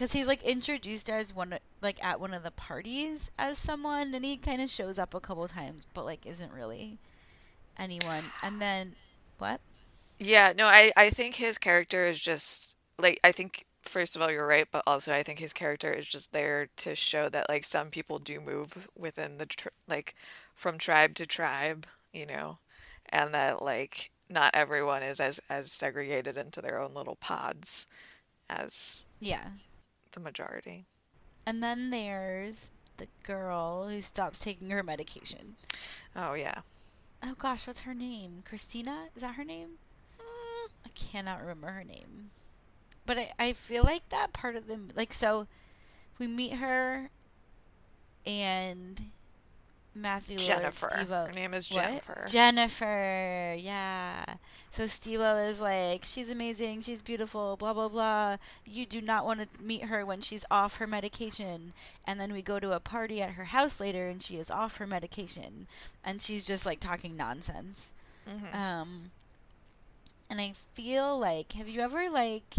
[0.02, 4.26] Because he's like introduced as one, like at one of the parties as someone, and
[4.26, 6.98] he kind of shows up a couple times, but like isn't really
[7.78, 8.24] anyone.
[8.42, 8.96] And then,
[9.38, 9.62] what?
[10.18, 14.32] Yeah, no, I I think his character is just like I think first of all
[14.32, 17.64] you're right, but also I think his character is just there to show that like
[17.64, 20.16] some people do move within the tr- like
[20.56, 22.58] from tribe to tribe, you know,
[23.10, 27.86] and that like not everyone is as as segregated into their own little pods
[28.50, 29.50] as yeah
[30.12, 30.86] the majority.
[31.45, 35.56] And then there's the girl who stops taking her medication.
[36.15, 36.62] Oh yeah.
[37.24, 38.43] Oh gosh, what's her name?
[38.47, 39.08] Christina?
[39.15, 39.78] Is that her name?
[40.19, 40.69] Mm.
[40.86, 42.32] I cannot remember her name.
[43.06, 45.47] But I, I feel like that part of them like so
[46.19, 47.10] we meet her
[48.26, 49.02] and
[49.93, 50.88] Matthew Jennifer.
[50.88, 51.25] Lillard, Steve-O.
[51.25, 52.19] Her name is Jennifer.
[52.21, 52.32] What?
[52.32, 54.23] Jennifer, yeah.
[54.69, 58.38] So Steve-O is like, she's amazing, she's beautiful, blah blah blah.
[58.65, 61.73] You do not want to meet her when she's off her medication.
[62.08, 64.77] And then we go to a party at her house later, and she is off
[64.77, 65.67] her medication,
[66.06, 67.91] and she's just like talking nonsense.
[68.30, 68.56] Mm-hmm.
[68.56, 69.12] Um,
[70.30, 72.56] and I feel like, have you ever like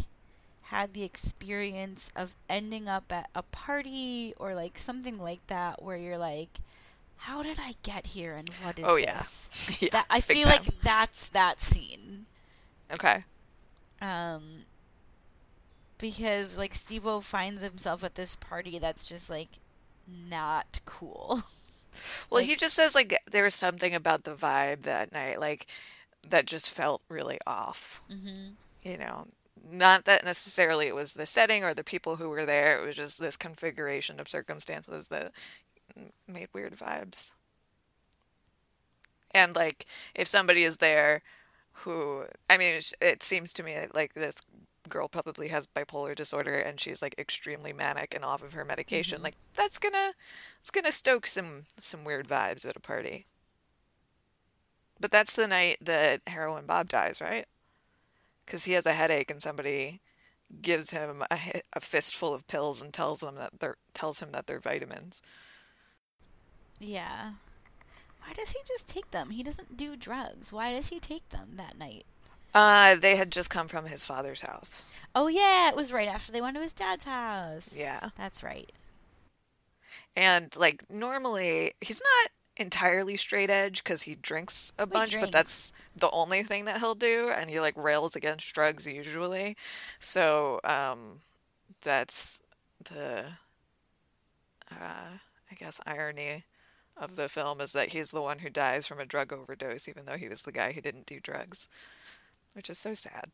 [0.64, 5.96] had the experience of ending up at a party or like something like that where
[5.96, 6.60] you're like
[7.22, 9.48] how did I get here and what is oh, this?
[9.68, 9.76] Yeah.
[9.80, 10.50] yeah that, I feel time.
[10.50, 12.26] like that's that scene.
[12.92, 13.24] Okay.
[14.00, 14.42] Um
[15.98, 19.48] because like Steve-O finds himself at this party that's just like
[20.28, 21.42] not cool.
[22.30, 25.66] Well, like, he just says like there was something about the vibe that night like
[26.26, 28.00] that just felt really off.
[28.10, 28.52] Mm-hmm.
[28.82, 29.26] You know,
[29.70, 32.78] not that necessarily it was the setting or the people who were there.
[32.78, 35.32] It was just this configuration of circumstances that
[36.26, 37.32] made weird vibes.
[39.34, 41.22] And like if somebody is there
[41.72, 44.42] who I mean it, it seems to me like this
[44.88, 49.16] girl probably has bipolar disorder and she's like extremely manic and off of her medication
[49.16, 49.24] mm-hmm.
[49.24, 50.12] like that's gonna
[50.60, 53.26] it's gonna stoke some some weird vibes at a party
[55.00, 57.46] but that's the night that heroin bob dies right
[58.44, 60.00] because he has a headache and somebody
[60.60, 61.38] gives him a,
[61.72, 65.22] a fistful of pills and tells him that they're tells him that they're vitamins
[66.84, 67.32] yeah.
[68.24, 69.30] Why does he just take them?
[69.30, 70.52] He doesn't do drugs.
[70.52, 72.04] Why does he take them that night?
[72.54, 74.90] Uh, they had just come from his father's house.
[75.14, 77.78] Oh yeah, it was right after they went to his dad's house.
[77.78, 78.10] Yeah.
[78.16, 78.70] That's right.
[80.14, 85.72] And like normally he's not entirely straight edge because he drinks a bunch, but that's
[85.96, 89.56] the only thing that he'll do, and he like rails against drugs usually.
[89.98, 91.20] So um,
[91.80, 92.42] that's
[92.84, 93.24] the
[94.70, 95.16] uh,
[95.50, 96.44] I guess irony
[96.96, 100.04] of the film is that he's the one who dies from a drug overdose, even
[100.04, 101.68] though he was the guy who didn't do drugs,
[102.54, 103.26] which is so sad.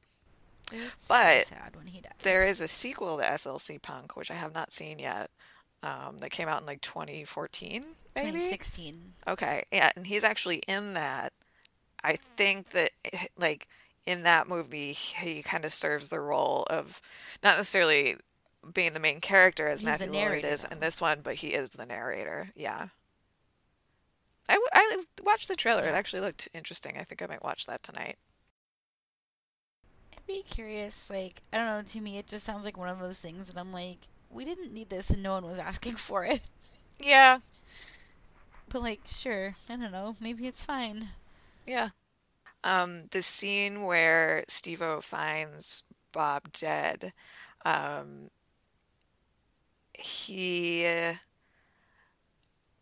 [0.73, 2.13] It's but so sad when he dies.
[2.23, 5.31] There is a sequel to SLC Punk, which I have not seen yet,
[5.83, 9.15] um, that came out in like 2014, maybe 2016.
[9.27, 11.33] Okay, yeah, and he's actually in that.
[12.03, 12.91] I think that
[13.39, 13.69] like
[14.07, 17.01] in that movie, he kind of serves the role of
[17.43, 18.17] not necessarily
[18.73, 21.71] being the main character as He's Matthew Lillard is in this one, but he is
[21.71, 22.51] the narrator.
[22.55, 22.89] Yeah.
[24.49, 25.85] I, I watched the trailer.
[25.85, 26.97] It actually looked interesting.
[26.99, 28.17] I think I might watch that tonight.
[30.17, 31.11] I'd be curious.
[31.11, 31.83] Like, I don't know.
[31.83, 34.73] To me, it just sounds like one of those things that I'm like, we didn't
[34.73, 36.43] need this and no one was asking for it.
[37.01, 37.41] Yeah.
[38.69, 39.55] But, like, sure.
[39.69, 40.17] I don't know.
[40.21, 41.09] Maybe it's fine.
[41.67, 41.91] Yeah.
[42.65, 47.13] Um, the scene where Steve-O finds Bob dead,
[47.65, 48.31] um,
[49.95, 50.85] he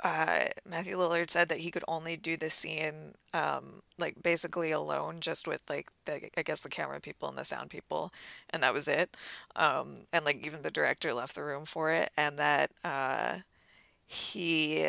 [0.05, 5.21] uh, Matthew Lillard said that he could only do the scene um, like basically alone,
[5.21, 8.13] just with like the I guess the camera people and the sound people,
[8.51, 9.17] and that was it.
[9.57, 13.39] Um, and like even the director left the room for it, and that uh,
[14.07, 14.87] he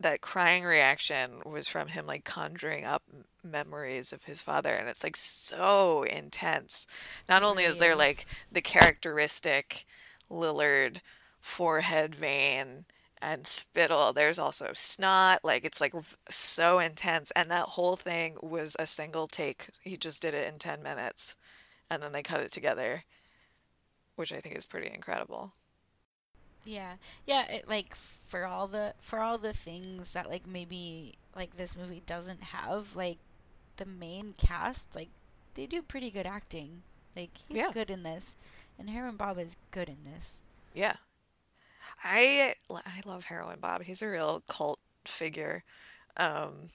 [0.00, 3.02] that crying reaction was from him like conjuring up
[3.44, 6.86] memories of his father and it's like so intense
[7.28, 9.86] not only is there like the characteristic
[10.30, 11.00] lillard
[11.40, 12.84] forehead vein
[13.22, 14.12] and spittle.
[14.12, 15.40] There's also snot.
[15.42, 15.94] Like it's like
[16.28, 17.30] so intense.
[17.32, 19.68] And that whole thing was a single take.
[19.82, 21.34] He just did it in 10 minutes
[21.90, 23.04] and then they cut it together,
[24.14, 25.52] which I think is pretty incredible.
[26.64, 26.94] Yeah.
[27.26, 31.76] Yeah, it, like for all the for all the things that like maybe like this
[31.76, 33.18] movie doesn't have, like
[33.76, 35.08] the main cast, like
[35.54, 36.82] they do pretty good acting.
[37.16, 37.70] Like he's yeah.
[37.72, 38.36] good in this,
[38.78, 40.42] and Heroin Bob is good in this.
[40.74, 40.94] Yeah,
[42.02, 43.82] I I love Heroin Bob.
[43.82, 45.64] He's a real cult figure.
[46.16, 46.70] Um,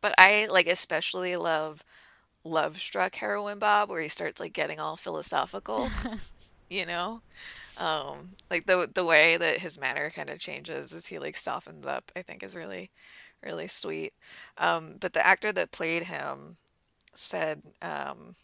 [0.00, 1.84] but I like especially love
[2.44, 5.88] Love Struck Heroin Bob, where he starts like getting all philosophical.
[6.70, 7.20] you know,
[7.80, 11.86] um, like the the way that his manner kind of changes as he like softens
[11.86, 12.10] up.
[12.16, 12.90] I think is really
[13.44, 14.12] really sweet.
[14.58, 16.56] Um, but the actor that played him
[17.14, 18.34] said um,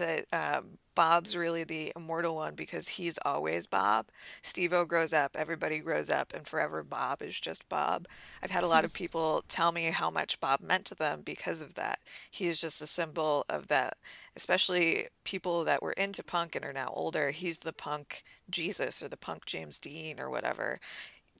[0.00, 4.08] that um, Bob's really the immortal one because he's always Bob.
[4.42, 8.06] Stevo grows up, everybody grows up, and forever Bob is just Bob.
[8.42, 11.62] I've had a lot of people tell me how much Bob meant to them because
[11.62, 12.00] of that.
[12.30, 13.96] He is just a symbol of that,
[14.36, 17.30] especially people that were into punk and are now older.
[17.30, 20.80] He's the punk Jesus or the punk James Dean or whatever.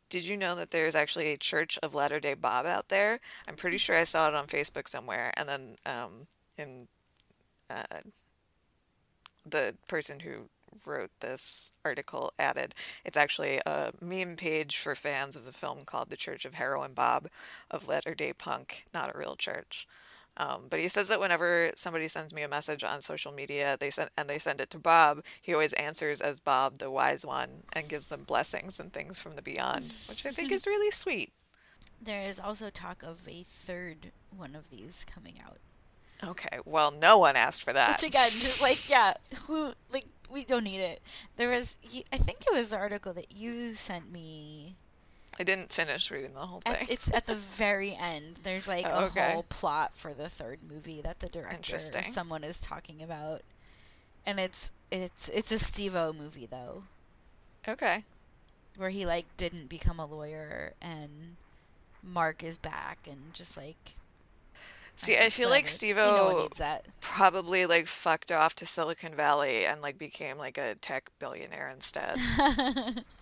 [0.09, 3.20] Did you know that there's actually a Church of Latter day Bob out there?
[3.46, 5.33] I'm pretty sure I saw it on Facebook somewhere.
[5.37, 6.88] And then um, in
[7.70, 8.01] uh,
[9.51, 10.49] the person who
[10.87, 16.11] wrote this article added it's actually a meme page for fans of the film called
[16.11, 17.29] the Church of Heroin Bob
[17.71, 19.87] of Latter Day Punk, not a real church.
[20.37, 23.91] Um, but he says that whenever somebody sends me a message on social media, they
[23.91, 27.65] send and they send it to Bob, he always answers as Bob, the wise one,
[27.73, 31.33] and gives them blessings and things from the beyond, which I think is really sweet.
[32.01, 35.59] There is also talk of a third one of these coming out.
[36.23, 38.01] Okay, well, no one asked for that.
[38.01, 39.15] Which again, just like yeah,
[39.47, 41.01] who like we don't need it.
[41.37, 41.79] There was,
[42.13, 44.75] I think it was the article that you sent me.
[45.39, 46.75] I didn't finish reading the whole thing.
[46.75, 48.41] At, it's at the very end.
[48.43, 49.33] There's like oh, a okay.
[49.33, 53.41] whole plot for the third movie that the director someone is talking about,
[54.27, 56.83] and it's it's it's a Stevo movie though.
[57.67, 58.05] Okay.
[58.77, 61.37] Where he like didn't become a lawyer and
[62.03, 63.95] Mark is back and just like
[64.96, 66.48] See, I feel like Stevo
[67.00, 72.16] probably like fucked off to Silicon Valley and like became like a tech billionaire instead.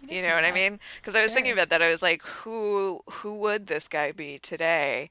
[0.09, 0.45] you know what that.
[0.45, 0.81] I mean?
[0.97, 1.37] Because I was sure.
[1.37, 1.83] thinking about that.
[1.83, 5.11] I was like, who who would this guy be today?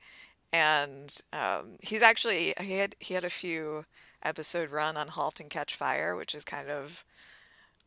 [0.51, 3.85] And um, he's actually he had he had a few
[4.23, 7.05] episode run on *Halt and Catch Fire*, which is kind of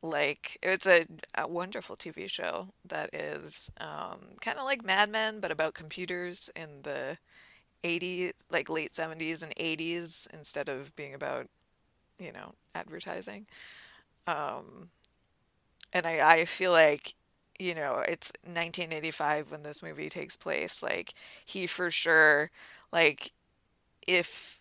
[0.03, 1.07] like it's a,
[1.37, 6.51] a wonderful TV show that is um, kind of like Mad Men, but about computers
[6.57, 7.19] in the
[7.85, 11.47] 80s, like late 70s and 80s instead of being about,
[12.19, 13.47] you know, advertising.
[14.27, 14.91] Um,
[15.93, 17.15] and I, I feel like,
[17.59, 20.83] you know, it's 1985 when this movie takes place.
[20.83, 21.15] Like,
[21.45, 22.51] he for sure,
[22.93, 23.33] like,
[24.07, 24.61] if,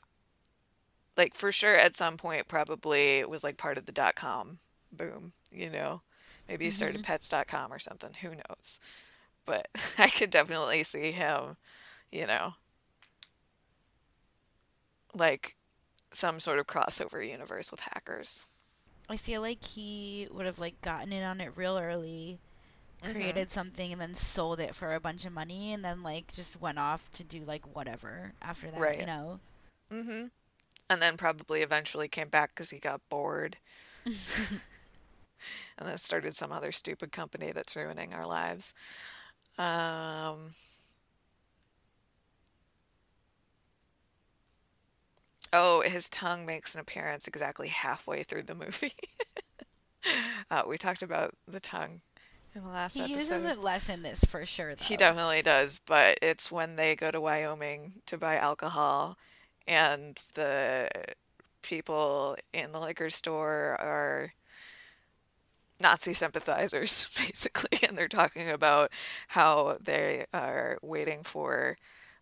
[1.17, 4.59] like, for sure at some point probably was like part of the dot com
[4.91, 6.01] boom, you know?
[6.47, 7.05] Maybe he started mm-hmm.
[7.05, 8.11] pets.com or something.
[8.21, 8.79] Who knows?
[9.45, 11.57] But I could definitely see him,
[12.11, 12.55] you know,
[15.13, 15.55] like
[16.11, 18.45] some sort of crossover universe with hackers.
[19.09, 22.39] I feel like he would have like gotten in on it real early,
[23.01, 23.13] mm-hmm.
[23.13, 23.51] created mm-hmm.
[23.51, 26.77] something and then sold it for a bunch of money and then like just went
[26.77, 28.99] off to do like whatever after that, right.
[28.99, 29.39] you know.
[29.91, 30.31] Mhm.
[30.89, 33.57] And then probably eventually came back cuz he got bored.
[34.05, 34.17] and
[35.77, 38.73] then started some other stupid company that's ruining our lives.
[39.57, 40.53] Um
[45.51, 48.93] Oh, his tongue makes an appearance exactly halfway through the movie.
[50.51, 52.01] uh, we talked about the tongue
[52.53, 53.13] in the last he episode.
[53.13, 54.75] He uses it less in this for sure.
[54.75, 54.83] Though.
[54.83, 59.17] He definitely does, but it's when they go to Wyoming to buy alcohol,
[59.67, 60.89] and the
[61.61, 64.33] people in the liquor store are
[65.79, 68.91] Nazi sympathizers, basically, and they're talking about
[69.29, 71.77] how they are waiting for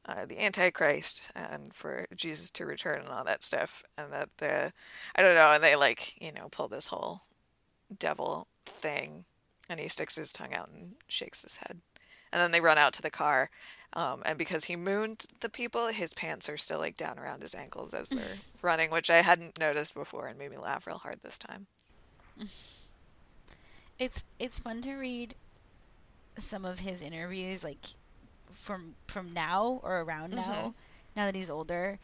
[0.07, 4.71] uh, the Antichrist and for Jesus to return and all that stuff, and that the
[5.15, 7.21] I don't know, and they like you know pull this whole
[7.97, 9.25] devil thing,
[9.69, 11.79] and he sticks his tongue out and shakes his head,
[12.31, 13.49] and then they run out to the car,
[13.93, 17.55] um, and because he mooned the people, his pants are still like down around his
[17.55, 21.19] ankles as they're running, which I hadn't noticed before, and made me laugh real hard
[21.23, 21.67] this time.
[23.99, 25.33] It's it's fun to read
[26.37, 27.95] some of his interviews, like
[28.51, 30.69] from from now or around now, mm-hmm.
[31.15, 31.99] now that he's older.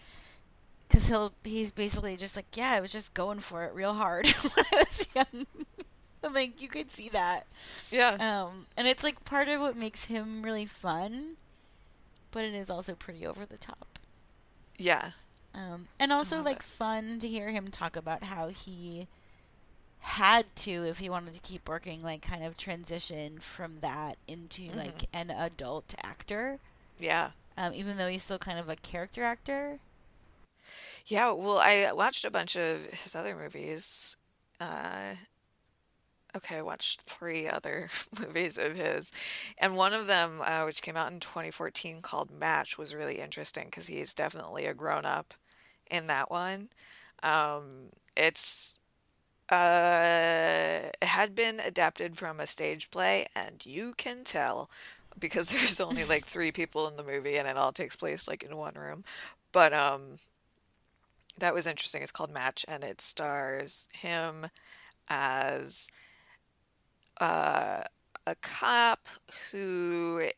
[0.89, 4.27] Cause he'll he's basically just like yeah I was just going for it real hard
[4.55, 5.47] when I was young.
[6.33, 7.47] like you could see that.
[7.91, 8.15] Yeah.
[8.19, 11.35] Um, and it's like part of what makes him really fun,
[12.31, 13.99] but it is also pretty over the top.
[14.77, 15.11] Yeah.
[15.55, 16.63] Um, and also like it.
[16.63, 19.07] fun to hear him talk about how he
[20.03, 24.71] had to, if he wanted to keep working, like kind of transition from that into
[24.71, 24.77] Mm-hmm.
[24.77, 26.59] like an adult actor.
[26.99, 27.31] Yeah.
[27.57, 29.79] Um, even though he's still kind of a character actor.
[31.05, 34.17] Yeah, well, I watched a bunch of his other movies.
[34.59, 35.15] Uh,
[36.35, 37.89] okay, I watched three other
[38.19, 39.11] movies of his.
[39.57, 43.65] And one of them, uh, which came out in 2014 called Match, was really interesting
[43.65, 45.33] because he's definitely a grown up
[45.89, 46.69] in that one.
[47.21, 48.79] Um, it's
[49.53, 54.69] uh, it had been adapted from a stage play, and you can tell
[55.19, 58.43] because there's only like three people in the movie and it all takes place like
[58.43, 59.03] in one room.
[59.51, 60.17] But um
[61.39, 62.01] that was interesting.
[62.01, 64.47] It's called Match and it stars him
[65.09, 65.87] as
[67.19, 67.81] uh,
[68.25, 69.07] a cop
[69.51, 70.29] who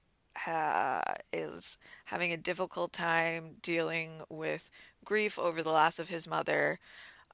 [0.47, 1.01] uh,
[1.32, 4.70] is having a difficult time dealing with
[5.03, 6.80] grief over the loss of his mother,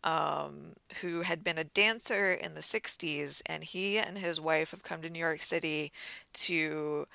[0.04, 4.84] um, who had been a dancer in the 60s, and he and his wife have
[4.84, 5.92] come to New York City
[6.34, 7.08] to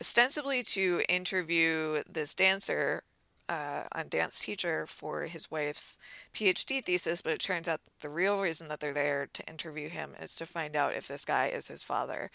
[0.00, 3.02] ostensibly to interview this dancer
[3.48, 5.98] uh, on dance teacher for his wife's
[6.34, 10.12] PhD thesis, but it turns out the real reason that they're there to interview him
[10.20, 12.30] is to find out if this guy is his father.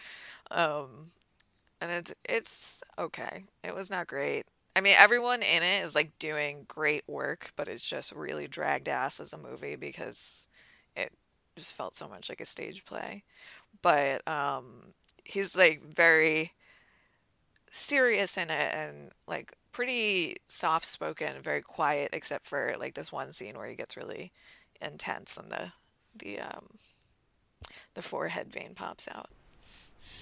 [0.51, 1.11] Um,
[1.81, 3.45] and it's it's okay.
[3.63, 4.45] It was not great.
[4.79, 8.87] I mean, everyone in it is like doing great work, but it's just really dragged
[8.87, 10.47] ass as a movie because
[10.95, 11.11] it
[11.57, 13.23] just felt so much like a stage play.
[13.81, 14.93] But um,
[15.25, 16.53] he's like very
[17.69, 23.33] serious in it and like pretty soft spoken, very quiet, except for like this one
[23.33, 24.31] scene where he gets really
[24.81, 25.73] intense and the
[26.15, 26.77] the um
[27.95, 29.29] the forehead vein pops out.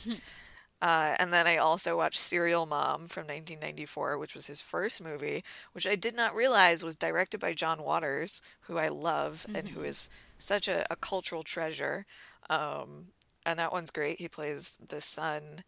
[0.82, 5.44] Uh, and then I also watched Serial Mom from 1994, which was his first movie,
[5.72, 9.82] which I did not realize was directed by John Waters, who I love and who
[9.82, 12.06] is such a, a cultural treasure.
[12.50, 13.08] Um,
[13.46, 14.20] and that one's great.
[14.20, 15.64] He plays the son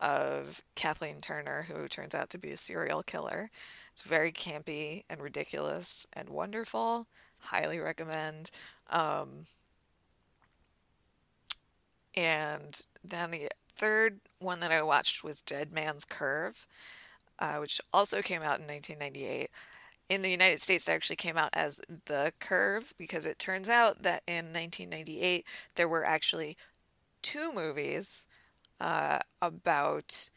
[0.00, 3.50] of Kathleen Turner, who turns out to be a serial killer.
[3.90, 7.06] It's very campy and ridiculous and wonderful.
[7.38, 8.50] Highly recommend.
[8.90, 9.46] Um,
[12.14, 16.66] and then the third one that I watched was Dead Man's Curve,
[17.38, 19.50] uh, which also came out in 1998.
[20.08, 24.02] In the United States, it actually came out as The Curve because it turns out
[24.02, 25.44] that in 1998
[25.76, 26.56] there were actually
[27.22, 28.26] two movies
[28.80, 30.28] uh, about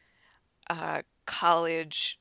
[0.70, 2.20] uh, college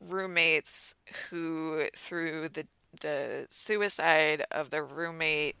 [0.00, 0.94] roommates
[1.30, 2.66] who, through the
[3.00, 5.56] the suicide of the roommate,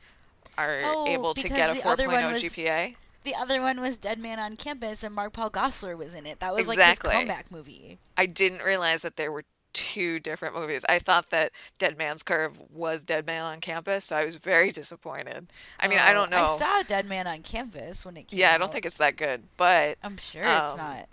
[0.58, 2.94] are Oh, able to get a the 4.0 one was- GPA.
[3.24, 6.40] The other one was Dead Man on Campus, and Mark Paul Gosselaar was in it.
[6.40, 7.98] That was like his comeback movie.
[8.16, 10.84] I didn't realize that there were two different movies.
[10.88, 14.70] I thought that Dead Man's Curve was Dead Man on Campus, so I was very
[14.70, 15.46] disappointed.
[15.80, 16.44] I mean, I Oh, don't know.
[16.44, 19.16] I saw Dead Man on Campus when it came yeah, I don't think it's that
[19.16, 21.08] good, but I'm sure it's um, not.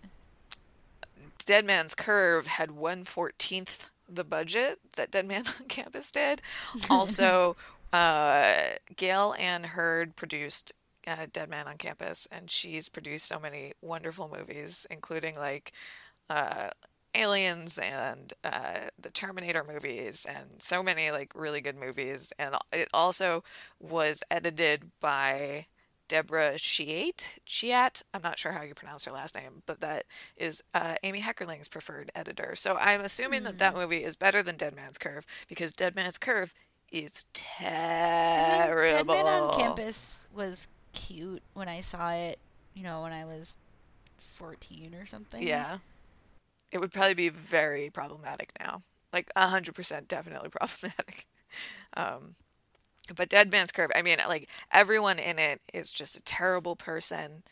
[1.46, 6.42] Dead Man's Curve had one fourteenth the budget that Dead Man on Campus did.
[6.90, 7.56] Also,
[7.94, 8.54] uh,
[8.96, 10.74] Gale Anne Hurd produced
[11.10, 15.74] uh, Dead Man on Campus, and she's produced so many wonderful movies, including like
[16.30, 16.70] uh,
[17.16, 22.32] Aliens and uh, the Terminator movies, and so many like really good movies.
[22.38, 23.44] And it also
[23.80, 25.66] was edited by
[26.08, 27.40] Deborah Chiat.
[27.48, 28.04] Chiat.
[28.14, 30.06] I'm not sure how you pronounce her last name, but that
[30.38, 32.56] is uh, Amy Heckerling's preferred editor.
[32.56, 36.18] So I'm assuming that that movie is better than Dead Man's Curve because Dead Man's
[36.18, 36.54] Curve
[36.92, 37.26] is
[37.62, 39.14] I mean, terrible.
[39.14, 42.40] Dead Man on Campus was cute when I saw it.
[42.74, 43.58] You know, when I was
[44.18, 45.46] 14 or something.
[45.46, 45.80] Yeah.
[46.72, 48.82] It would probably be very problematic now.
[49.12, 51.26] Like 100% definitely problematic.
[51.98, 52.36] Um,
[53.16, 57.44] but Dead Man's Curve, I mean, like everyone in it is just a terrible person.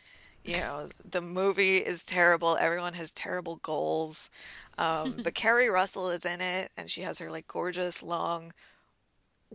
[0.43, 2.57] You know, the movie is terrible.
[2.59, 4.29] Everyone has terrible goals.
[4.77, 8.53] Um, but Keri Russell is in it, and she has her like gorgeous long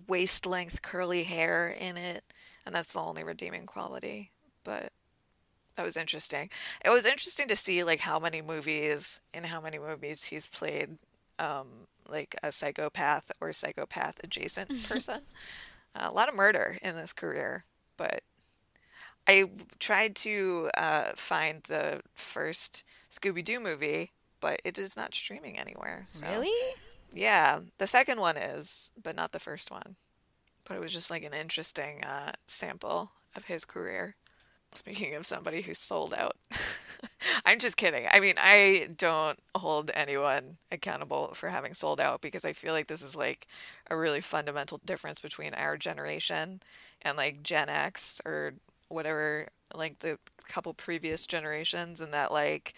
[0.08, 2.24] waist length curly hair in it,
[2.64, 4.30] and that's the only redeeming quality.
[4.64, 4.92] But
[5.76, 6.50] that was interesting.
[6.84, 10.98] It was interesting to see like how many movies in how many movies he's played
[11.38, 11.66] um,
[12.08, 15.20] like a psychopath or psychopath adjacent person.
[15.94, 17.64] a lot of murder in this career,
[17.96, 18.22] but
[19.26, 24.10] I tried to uh, find the first Scooby Doo movie,
[24.40, 26.04] but it is not streaming anywhere.
[26.06, 26.26] So.
[26.26, 26.74] Really?
[27.12, 29.96] Yeah, the second one is, but not the first one.
[30.64, 34.16] But it was just like an interesting uh, sample of his career.
[34.74, 36.36] Speaking of somebody who's sold out,
[37.44, 38.06] I'm just kidding.
[38.10, 42.86] I mean, I don't hold anyone accountable for having sold out because I feel like
[42.86, 43.46] this is like
[43.90, 46.62] a really fundamental difference between our generation
[47.02, 48.54] and like Gen X or
[48.88, 52.72] whatever, like the couple previous generations, and that like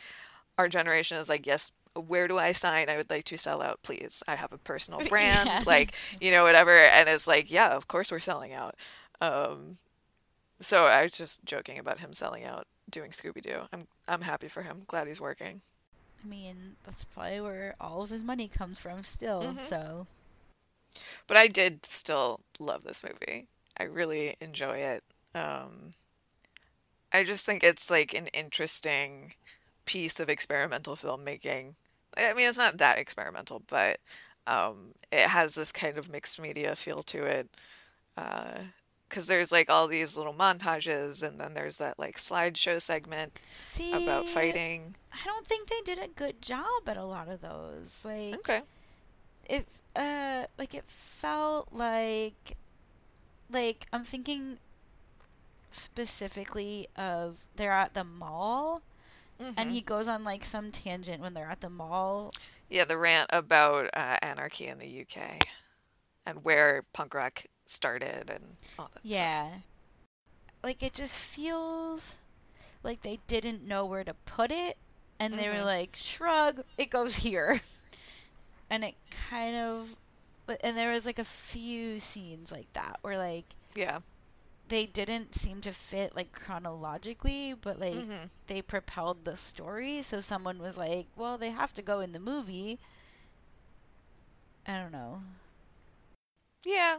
[0.59, 2.89] our generation is like, yes, where do I sign?
[2.89, 4.23] I would like to sell out, please.
[4.27, 5.63] I have a personal brand, yeah.
[5.67, 6.77] like, you know, whatever.
[6.77, 8.75] And it's like, yeah, of course we're selling out.
[9.21, 9.73] Um,
[10.61, 13.63] so I was just joking about him selling out doing Scooby Doo.
[13.73, 14.83] I'm I'm happy for him.
[14.87, 15.63] Glad he's working.
[16.23, 19.43] I mean, that's probably where all of his money comes from still.
[19.43, 19.59] Mm-hmm.
[19.59, 20.07] So
[21.27, 23.49] But I did still love this movie.
[23.77, 25.05] I really enjoy it.
[25.35, 25.91] Um
[27.13, 29.35] I just think it's like an interesting
[29.85, 31.75] piece of experimental filmmaking.
[32.17, 33.99] I mean, it's not that experimental, but
[34.47, 37.49] um, it has this kind of mixed media feel to it.
[38.17, 38.59] Uh,
[39.09, 43.93] because there's like all these little montages and then there's that like slideshow segment See,
[43.93, 44.97] about fighting.
[45.13, 48.05] I don't think they did a good job at a lot of those.
[48.05, 48.63] Like Okay.
[49.49, 52.57] It uh like it felt like
[53.51, 54.59] like I'm thinking
[55.71, 58.83] specifically of they're at the mall
[59.41, 59.53] mm-hmm.
[59.57, 62.33] and he goes on like some tangent when they're at the mall.
[62.69, 65.47] Yeah, the rant about uh, anarchy in the UK
[66.27, 68.45] and where punk rock started and
[68.79, 69.63] all that yeah stuff.
[70.63, 72.19] like it just feels
[72.83, 74.77] like they didn't know where to put it
[75.19, 75.43] and mm-hmm.
[75.43, 75.65] they were mm-hmm.
[75.65, 77.61] like shrug it goes here
[78.71, 78.95] and it
[79.31, 79.97] kind of
[80.63, 83.99] and there was like a few scenes like that where like yeah
[84.69, 88.27] they didn't seem to fit like chronologically but like mm-hmm.
[88.47, 92.19] they propelled the story so someone was like well they have to go in the
[92.19, 92.79] movie
[94.67, 95.21] i don't know
[96.65, 96.97] yeah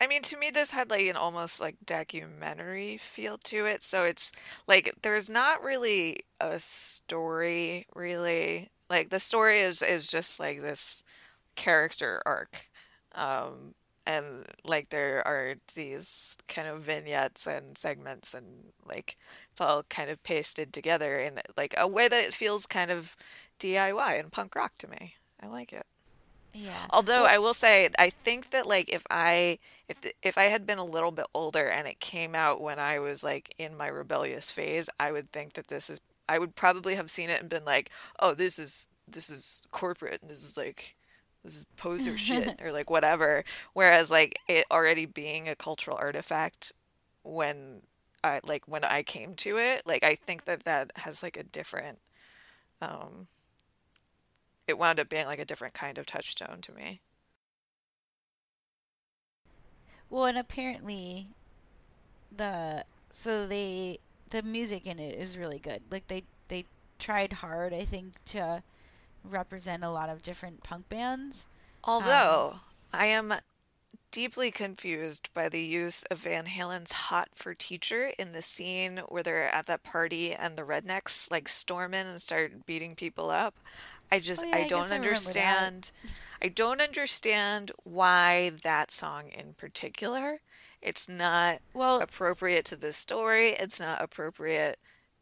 [0.00, 3.82] I mean, to me, this had like an almost like documentary feel to it.
[3.82, 4.30] So it's
[4.66, 8.70] like there's not really a story, really.
[8.88, 11.02] Like the story is is just like this
[11.56, 12.68] character arc,
[13.14, 13.74] um,
[14.08, 18.46] and like there are these kind of vignettes and segments, and
[18.86, 19.18] like
[19.50, 23.14] it's all kind of pasted together in like a way that it feels kind of
[23.60, 25.14] DIY and punk rock to me.
[25.40, 25.84] I like it.
[26.54, 26.86] Yeah.
[26.88, 30.66] Although I will say, I think that like if I if the, if I had
[30.66, 33.88] been a little bit older and it came out when I was like in my
[33.88, 36.00] rebellious phase, I would think that this is.
[36.30, 37.90] I would probably have seen it and been like,
[38.20, 40.96] "Oh, this is this is corporate and this is like
[41.44, 46.72] this is poser shit or like whatever." Whereas like it already being a cultural artifact
[47.22, 47.82] when
[48.24, 51.44] I like when I came to it, like I think that that has like a
[51.44, 51.98] different
[52.82, 53.28] um
[54.68, 57.00] it wound up being like a different kind of touchstone to me.
[60.10, 61.28] Well, and apparently
[62.34, 63.98] the so they
[64.30, 65.82] the music in it is really good.
[65.90, 66.64] Like they they
[66.98, 68.62] tried hard, I think, to
[69.28, 71.48] represent a lot of different punk bands.
[71.84, 72.60] Although um,
[72.92, 73.34] I am
[74.10, 79.22] deeply confused by the use of Van Halen's Hot for Teacher in the scene where
[79.22, 83.54] they're at that party and the rednecks like storm in and start beating people up.
[84.10, 85.90] I just oh, yeah, I don't I understand.
[86.40, 90.40] I, I don't understand why that song in particular.
[90.80, 93.50] It's not well appropriate to the story.
[93.50, 94.78] It's not appropriate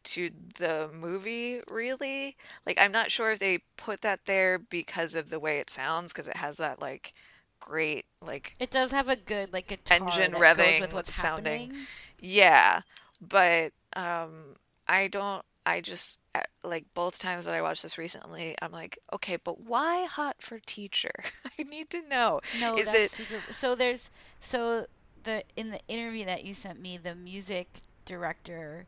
[0.07, 2.35] to the movie really.
[2.65, 6.13] Like I'm not sure if they put that there because of the way it sounds
[6.13, 7.13] because it has that like
[7.59, 11.61] great like it does have a good like guitar engine revving with what's sounding.
[11.61, 11.87] Happening.
[12.19, 12.81] Yeah,
[13.21, 14.55] but um
[14.87, 18.97] I don't I just uh, like both times that I watched this recently, I'm like,
[19.11, 21.11] okay, but why hot for teacher?
[21.59, 22.39] I need to know.
[22.61, 23.41] No, is it super...
[23.51, 23.75] so?
[23.75, 24.85] There's so
[25.23, 27.67] the in the interview that you sent me, the music
[28.05, 28.87] director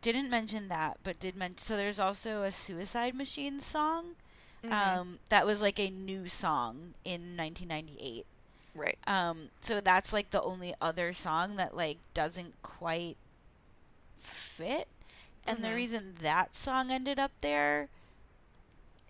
[0.00, 1.58] didn't mention that, but did mention.
[1.58, 4.14] So there's also a Suicide Machine song.
[4.64, 4.72] Mm-hmm.
[4.72, 8.26] Um, that was like a new song in 1998.
[8.74, 8.98] Right.
[9.06, 13.16] Um, so that's like the only other song that like doesn't quite
[14.16, 14.88] fit
[15.48, 15.70] and mm-hmm.
[15.70, 17.88] the reason that song ended up there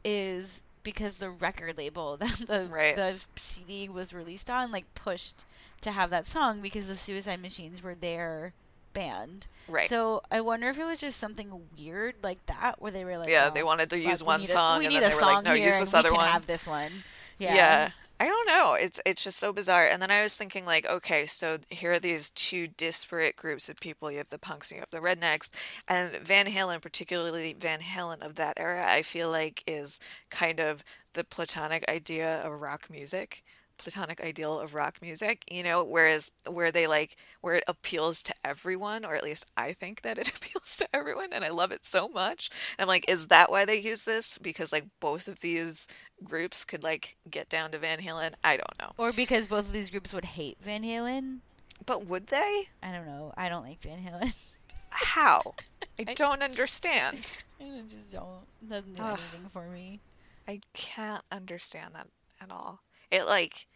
[0.04, 2.94] is because the record label that the right.
[2.94, 5.44] the CD was released on like pushed
[5.80, 8.52] to have that song because the Suicide Machines were their
[8.98, 9.46] band.
[9.68, 9.88] Right.
[9.88, 13.28] So I wonder if it was just something weird like that where they were like,
[13.28, 15.34] yeah, oh, they wanted to fuck, use one song, a, we need a song were
[15.34, 16.26] like, no, use this other one.
[16.26, 16.90] Have this one.
[17.38, 17.54] Yeah.
[17.54, 17.90] Yeah.
[18.20, 18.74] I don't know.
[18.74, 19.86] It's it's just so bizarre.
[19.86, 23.78] And then I was thinking like, okay, so here are these two disparate groups of
[23.78, 24.10] people.
[24.10, 25.50] You have the punks and you have the rednecks.
[25.86, 30.82] And Van Halen, particularly Van Halen of that era, I feel like is kind of
[31.12, 33.44] the platonic idea of rock music.
[33.78, 38.34] Platonic ideal of rock music, you know, whereas where they like where it appeals to
[38.44, 41.84] everyone, or at least I think that it appeals to everyone, and I love it
[41.84, 42.50] so much.
[42.78, 44.38] And I'm like, is that why they use this?
[44.38, 45.86] Because like both of these
[46.24, 48.34] groups could like get down to Van Halen.
[48.44, 48.92] I don't know.
[48.98, 51.38] Or because both of these groups would hate Van Halen.
[51.86, 52.68] But would they?
[52.82, 53.32] I don't know.
[53.36, 54.50] I don't like Van Halen.
[54.90, 55.40] How?
[55.98, 57.18] I don't understand.
[57.60, 58.42] I just don't.
[58.62, 59.18] It doesn't do Ugh.
[59.18, 60.00] anything for me.
[60.46, 62.06] I can't understand that
[62.40, 62.80] at all.
[63.10, 63.66] It like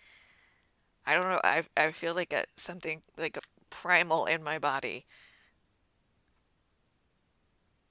[1.06, 1.40] I don't know.
[1.44, 5.06] I I feel like a something like a primal in my body.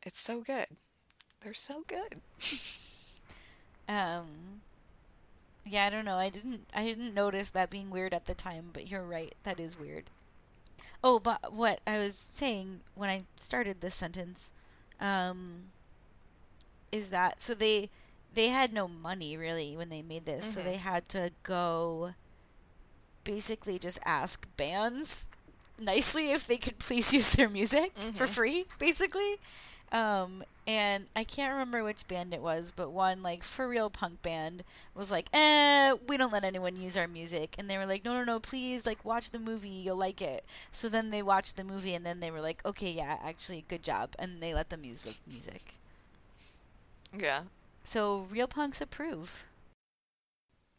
[0.04, 0.68] It's so good.
[1.42, 2.22] They're so good.
[3.90, 4.62] Um.
[5.66, 6.18] Yeah, I don't know.
[6.18, 6.68] I didn't.
[6.76, 9.34] I didn't notice that being weird at the time, but you're right.
[9.44, 10.10] That is weird.
[11.04, 14.54] Oh, but what I was saying when I started this sentence,
[15.02, 15.72] um,
[16.92, 17.90] is that so they
[18.34, 20.64] they had no money really when they made this, so Mhm.
[20.64, 22.14] they had to go
[23.24, 25.30] basically just ask bands
[25.80, 28.30] nicely if they could please use their music for Mhm.
[28.30, 29.36] free, basically.
[29.92, 34.22] Um, and I can't remember which band it was, but one like for real punk
[34.22, 34.64] band
[34.96, 38.14] was like, "Eh, we don't let anyone use our music," and they were like, "No,
[38.14, 41.66] no, no, please, like watch the movie, you'll like it." So then they watched the
[41.66, 44.86] movie, and then they were like, "Okay, yeah, actually, good job," and they let them
[44.86, 45.74] use the music.
[47.18, 47.44] Yeah.
[47.84, 49.46] So real punks approve.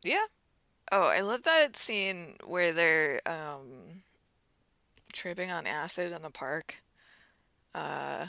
[0.05, 0.27] Yeah.
[0.93, 4.03] Oh, I love that scene where they're um
[5.13, 6.83] tripping on acid in the park.
[7.75, 8.27] Uh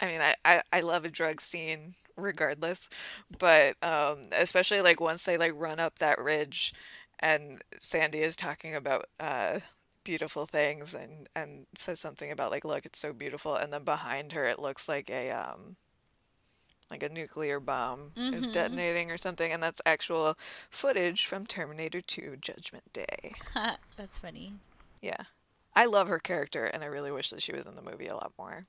[0.00, 2.90] I mean, I, I, I love a drug scene regardless,
[3.38, 6.74] but um, especially like once they like run up that ridge
[7.20, 9.60] and Sandy is talking about uh,
[10.04, 14.32] beautiful things and, and says something about like, look, it's so beautiful, and then behind
[14.32, 15.76] her it looks like a um,
[16.92, 18.52] like a nuclear bomb is Mhm.
[18.52, 20.38] detonating or something, and that's actual
[20.70, 23.32] footage from Terminator 2 Judgment Day.
[23.96, 24.52] That's funny.
[25.00, 25.24] Yeah.
[25.74, 28.14] I love her character, and I really wish that she was in the movie a
[28.14, 28.64] lot more.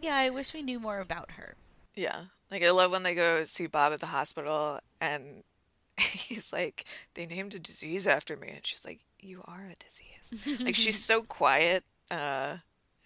[0.00, 1.56] Yeah, I wish we knew more about her.
[1.94, 2.26] Yeah.
[2.50, 5.42] Like I love when they go see Bob at the hospital and
[5.98, 10.60] he's like, they named a disease after me and she's like, You are a disease.
[10.60, 12.58] like she's so quiet, uh,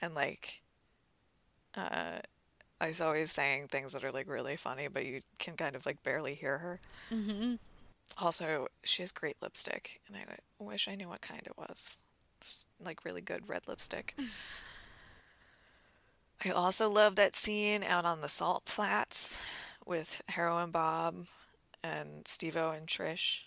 [0.02, 0.60] and like
[1.74, 2.18] uh
[2.82, 6.02] is always saying things that are like really funny, but you can kind of like
[6.02, 6.80] barely hear her.
[7.10, 7.54] hmm
[8.18, 10.24] Also, she has great lipstick, and I
[10.58, 11.98] wish I knew what kind it was.
[12.40, 14.14] Just, like really good red lipstick.
[16.44, 19.42] I also love that scene out on the salt flats
[19.84, 21.26] with Harrow and Bob
[21.82, 23.42] and Stevo and Trish.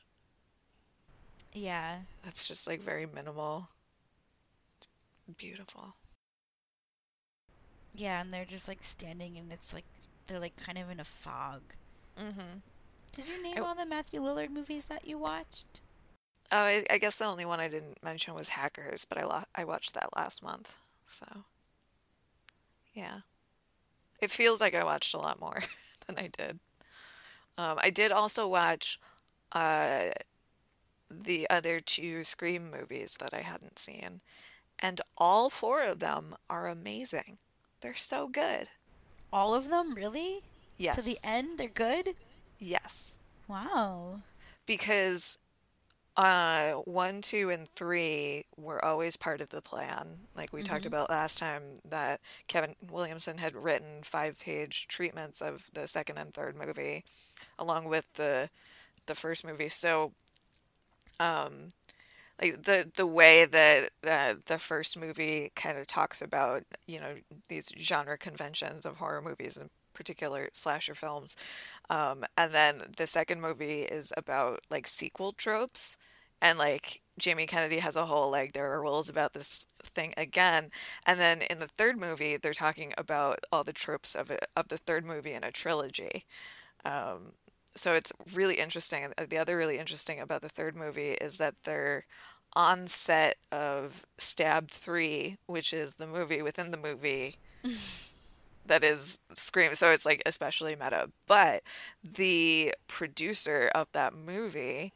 [1.54, 2.00] Yeah.
[2.24, 3.70] That's just like very minimal.
[5.38, 5.96] Beautiful.
[7.96, 9.86] Yeah, and they're just like standing and it's like
[10.28, 11.62] they're like kind of in a fog.
[12.20, 12.60] Mm-hmm.
[13.12, 15.82] Did you name I- all the Matthew Lillard movies that you watched?
[16.52, 19.44] Oh, I, I guess the only one I didn't mention was Hackers, but I lo-
[19.56, 20.76] I watched that last month.
[21.08, 21.26] So,
[22.94, 23.20] yeah.
[24.22, 25.64] It feels like I watched a lot more
[26.08, 26.60] than I did.
[27.58, 29.00] Um, I did also watch
[29.52, 30.10] uh,
[31.10, 34.22] the other two Scream movies that I hadn't seen,
[34.80, 37.38] and all four of them are amazing.
[37.84, 38.68] They're so good.
[39.32, 40.40] All of them, really?
[40.78, 40.96] Yes.
[40.96, 42.10] To the end, they're good?
[42.60, 43.18] Yes.
[43.48, 44.22] Wow.
[44.66, 45.38] because
[46.16, 50.08] uh one two and three were always part of the plan
[50.38, 50.88] like we talked Mhm.
[50.88, 56.32] about last time that kevin williamson had written five page treatments of the second and
[56.34, 57.04] third movie
[57.58, 58.48] along with the
[59.08, 60.14] the first movie so
[61.20, 61.70] um
[62.42, 63.90] like the the way that
[64.46, 67.16] the first movie kind of talks about you know
[67.50, 71.36] these genre conventions of horror movies in particular slasher films
[71.90, 75.98] um, and then the second movie is about like sequel tropes
[76.42, 80.70] and like Jamie Kennedy has a whole like there are rules about this thing again
[81.06, 84.78] and then in the third movie they're talking about all the tropes of of the
[84.78, 86.26] third movie in a trilogy
[86.86, 87.34] um,
[87.76, 89.14] so it's really interesting.
[89.30, 92.06] The other really interesting about the third movie is that they're
[92.54, 97.36] on set of Stab 3, which is the movie within the movie
[98.66, 99.76] that is Scream.
[99.76, 101.10] So it's like especially meta.
[101.28, 101.64] But
[102.04, 104.94] the producer of that movie,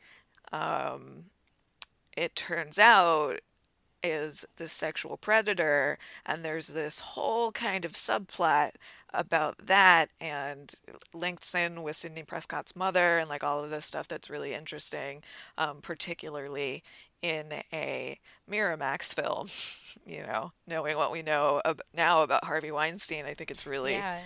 [0.51, 1.25] um,
[2.15, 3.39] it turns out,
[4.03, 8.71] is the sexual predator, and there's this whole kind of subplot
[9.13, 10.73] about that and
[11.13, 15.23] links in with Sidney Prescott's mother and like all of this stuff that's really interesting,
[15.57, 16.83] um, particularly
[17.21, 18.19] in a
[18.49, 19.47] Miramax film.
[20.05, 23.93] You know, knowing what we know ab- now about Harvey Weinstein, I think it's really
[23.93, 24.19] Yeah.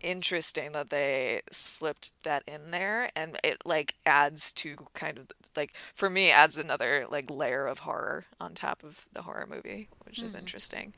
[0.00, 5.26] Interesting that they slipped that in there and it like adds to kind of
[5.56, 9.88] like for me adds another like layer of horror on top of the horror movie
[10.04, 10.26] which mm-hmm.
[10.26, 10.92] is interesting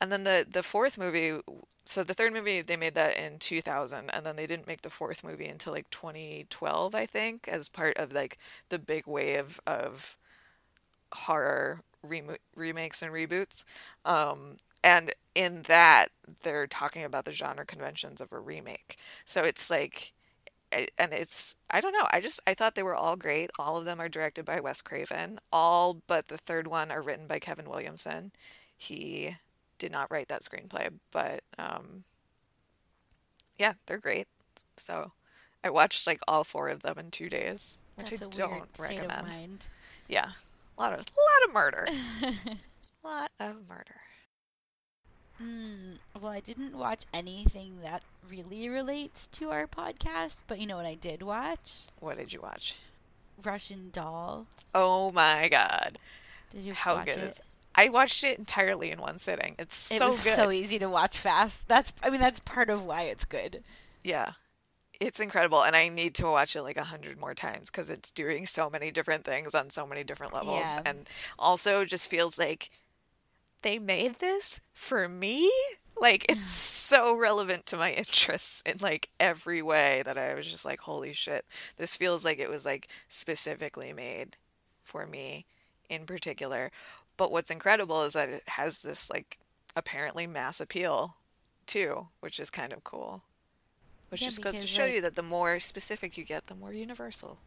[0.00, 1.38] and then the the fourth movie
[1.84, 4.90] so the third movie they made that in 2000 and then they didn't make the
[4.90, 8.38] fourth movie until like 2012 i think as part of like
[8.68, 10.16] the big wave of
[11.12, 13.64] horror rem- remakes and reboots
[14.04, 16.08] um and in that
[16.42, 18.96] they're talking about the genre conventions of a remake.
[19.24, 20.12] So it's like
[20.70, 23.50] and it's i don't know i just i thought they were all great.
[23.58, 25.38] All of them are directed by wes craven.
[25.52, 28.32] All but the third one are written by kevin williamson.
[28.76, 29.36] He
[29.78, 32.04] did not write that screenplay but um
[33.58, 34.26] yeah they're great.
[34.76, 35.12] So
[35.64, 39.68] i watched like all four of them in two days which That's i don't recommend.
[40.08, 40.30] yeah
[40.76, 41.86] a lot of a lot of murder.
[43.04, 43.96] A lot of murder
[45.42, 50.76] Mm, well, I didn't watch anything that really relates to our podcast, but you know
[50.76, 51.86] what I did watch?
[52.00, 52.74] What did you watch?
[53.44, 54.46] Russian Doll.
[54.74, 55.98] Oh my god.
[56.50, 57.28] Did you How watch good it?
[57.30, 57.40] Is
[57.74, 59.54] I watched it entirely in one sitting.
[59.58, 60.34] It's it so was good.
[60.34, 61.68] so easy to watch fast.
[61.68, 63.62] That's I mean that's part of why it's good.
[64.02, 64.32] Yeah.
[64.98, 68.10] It's incredible and I need to watch it like a hundred more times because it's
[68.10, 70.82] doing so many different things on so many different levels yeah.
[70.84, 71.08] and
[71.38, 72.70] also just feels like
[73.62, 75.50] they made this for me?
[76.00, 80.64] Like it's so relevant to my interests in like every way that I was just
[80.64, 81.44] like, holy shit.
[81.76, 84.36] This feels like it was like specifically made
[84.82, 85.46] for me
[85.88, 86.70] in particular.
[87.16, 89.38] But what's incredible is that it has this like
[89.74, 91.16] apparently mass appeal
[91.66, 93.22] too, which is kind of cool.
[94.10, 96.54] Which yeah, just goes to show like, you that the more specific you get, the
[96.54, 97.38] more universal.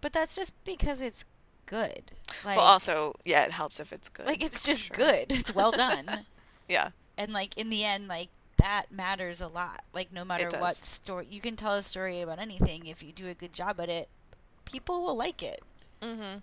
[0.00, 1.24] But that's just because it's
[1.66, 2.02] good.
[2.44, 4.26] Like, but also, yeah, it helps if it's good.
[4.26, 4.96] Like it's just sure.
[4.96, 5.32] good.
[5.32, 6.24] It's well done.
[6.68, 6.90] yeah.
[7.18, 9.82] And like in the end, like that matters a lot.
[9.94, 13.28] Like no matter what story, you can tell a story about anything if you do
[13.28, 14.08] a good job at it.
[14.64, 15.60] People will like it.
[16.02, 16.38] Mm-hmm.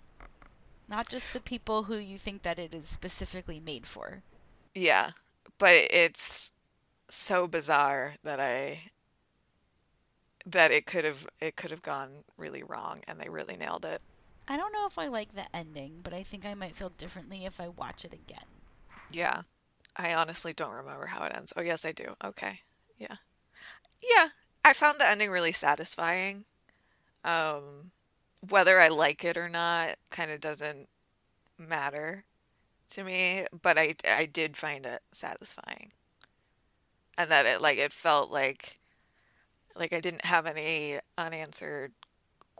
[0.88, 4.22] Not just the people who you think that it is specifically made for.
[4.74, 5.10] Yeah,
[5.58, 6.52] but it's
[7.08, 8.90] so bizarre that I
[10.46, 14.02] that it could have it could have gone really wrong and they really nailed it.
[14.48, 17.44] I don't know if I like the ending, but I think I might feel differently
[17.44, 18.44] if I watch it again.
[19.10, 19.42] Yeah.
[19.96, 21.52] I honestly don't remember how it ends.
[21.56, 22.16] Oh, yes, I do.
[22.22, 22.60] Okay.
[22.98, 23.16] Yeah.
[24.02, 24.28] Yeah.
[24.64, 26.44] I found the ending really satisfying.
[27.24, 27.92] Um,
[28.48, 30.88] whether I like it or not kind of doesn't
[31.58, 32.24] matter
[32.90, 35.92] to me, but I, I did find it satisfying.
[37.16, 38.80] And that it like it felt like
[39.76, 41.92] like I didn't have any unanswered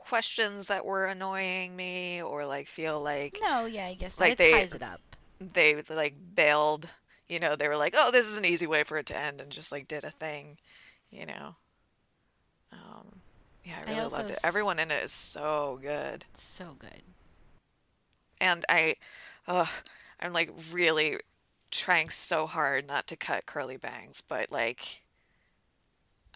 [0.05, 4.39] questions that were annoying me or like feel like no yeah i guess like it
[4.39, 5.01] they, ties it up.
[5.41, 6.89] they like bailed
[7.29, 9.41] you know they were like oh this is an easy way for it to end
[9.41, 10.59] and just like did a thing
[11.11, 11.55] you know?
[12.73, 13.21] Um
[13.65, 14.39] yeah i really I loved it.
[14.45, 16.25] everyone in it is so good.
[16.33, 17.03] So good.
[18.41, 18.97] And i
[19.47, 19.67] uh
[20.21, 21.19] i'm like really
[21.71, 25.03] trying so hard not to cut curly bangs but like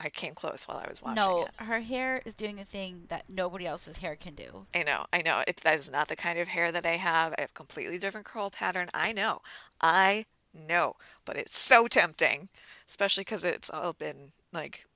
[0.00, 1.50] I came close while I was watching no, it.
[1.64, 4.66] her hair is doing a thing that nobody else's hair can do.
[4.74, 5.42] I know, I know.
[5.46, 7.34] It, that is not the kind of hair that I have.
[7.36, 8.88] I have completely different curl pattern.
[8.94, 9.42] I know,
[9.80, 12.48] I know, but it's so tempting,
[12.88, 14.86] especially because it's all been like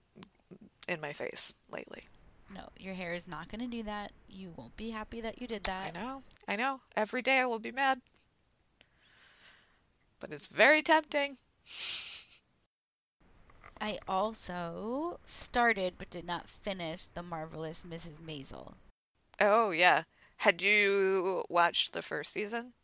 [0.89, 2.05] in my face lately.
[2.55, 4.13] No, your hair is not going to do that.
[4.29, 5.97] You won't be happy that you did that.
[5.97, 6.81] I know, I know.
[6.97, 8.01] Every day I will be mad,
[10.21, 11.39] but it's very tempting.
[13.83, 18.21] I also started but did not finish The Marvelous Mrs.
[18.21, 18.75] Maisel.
[19.41, 20.05] Oh, yeah.
[20.37, 22.75] Had you watched the first season?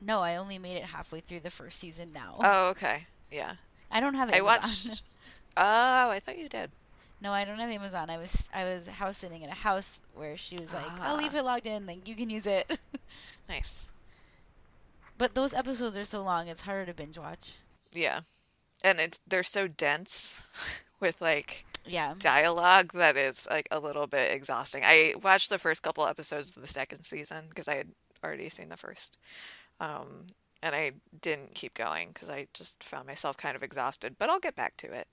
[0.00, 2.38] No, I only made it halfway through the first season now.
[2.40, 3.06] Oh, okay.
[3.30, 3.52] Yeah.
[3.88, 4.40] I don't have Amazon.
[4.40, 5.02] I watched.
[5.60, 6.70] Oh, I thought you did.
[7.20, 8.10] No, I don't have Amazon.
[8.10, 10.98] I was I was house sitting in a house where she was like, ah.
[11.00, 11.84] "I'll leave it logged in.
[11.84, 12.78] Like you can use it."
[13.48, 13.90] nice.
[15.16, 17.56] But those episodes are so long; it's harder to binge watch.
[17.92, 18.20] Yeah
[18.82, 20.40] and it's they're so dense
[21.00, 24.82] with like yeah dialogue that is like a little bit exhausting.
[24.84, 27.88] I watched the first couple episodes of the second season because I had
[28.24, 29.16] already seen the first,
[29.80, 30.26] um,
[30.62, 34.16] and I didn't keep going because I just found myself kind of exhausted.
[34.18, 35.06] But I'll get back to it.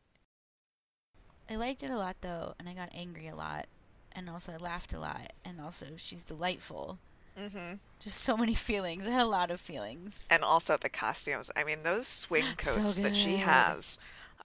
[1.50, 3.68] I liked it a lot though, and I got angry a lot,
[4.14, 7.00] and also I laughed a lot, and also she's delightful.
[7.38, 7.76] Mm-hmm.
[8.00, 9.08] Just so many feelings.
[9.08, 10.28] I had a lot of feelings.
[10.32, 11.52] And also the costumes.
[11.56, 13.98] I mean, those swing coats so that she has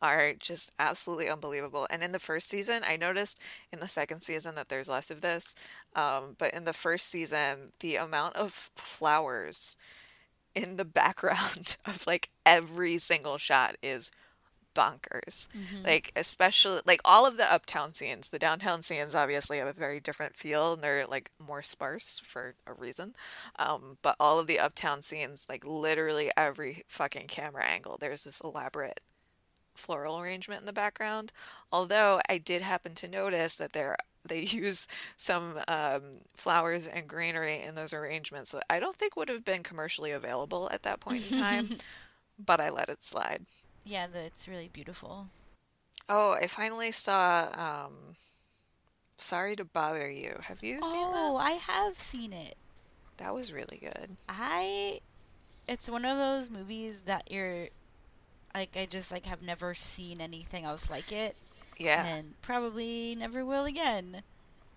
[0.03, 1.87] are just absolutely unbelievable.
[1.91, 3.39] And in the first season, I noticed
[3.73, 5.55] in the second season that there's less of this.
[5.95, 9.77] Um, but in the first season, the amount of flowers
[10.55, 14.11] in the background of like every single shot is
[14.75, 15.49] bonkers.
[15.49, 15.85] Mm-hmm.
[15.85, 18.29] Like especially like all of the uptown scenes.
[18.29, 22.55] The downtown scenes obviously have a very different feel and they're like more sparse for
[22.67, 23.15] a reason.
[23.59, 28.41] Um, but all of the uptown scenes, like literally every fucking camera angle, there's this
[28.41, 29.01] elaborate
[29.75, 31.33] floral arrangement in the background.
[31.73, 36.03] Although I did happen to notice that there they use some um,
[36.35, 40.69] flowers and greenery in those arrangements that I don't think would have been commercially available
[40.73, 41.69] at that point in time,
[42.39, 43.47] but I let it slide.
[43.85, 45.29] Yeah, the, it's really beautiful.
[46.09, 47.49] Oh, I finally saw
[47.87, 48.17] um,
[49.17, 50.41] Sorry to Bother You.
[50.43, 51.19] Have you seen oh, that?
[51.19, 52.57] Oh, I have seen it.
[53.19, 54.17] That was really good.
[54.29, 55.01] I
[55.69, 57.69] it's one of those movies that you're
[58.55, 61.35] like I just like have never seen anything else like it.
[61.79, 62.05] Yeah.
[62.05, 64.23] And probably never will again.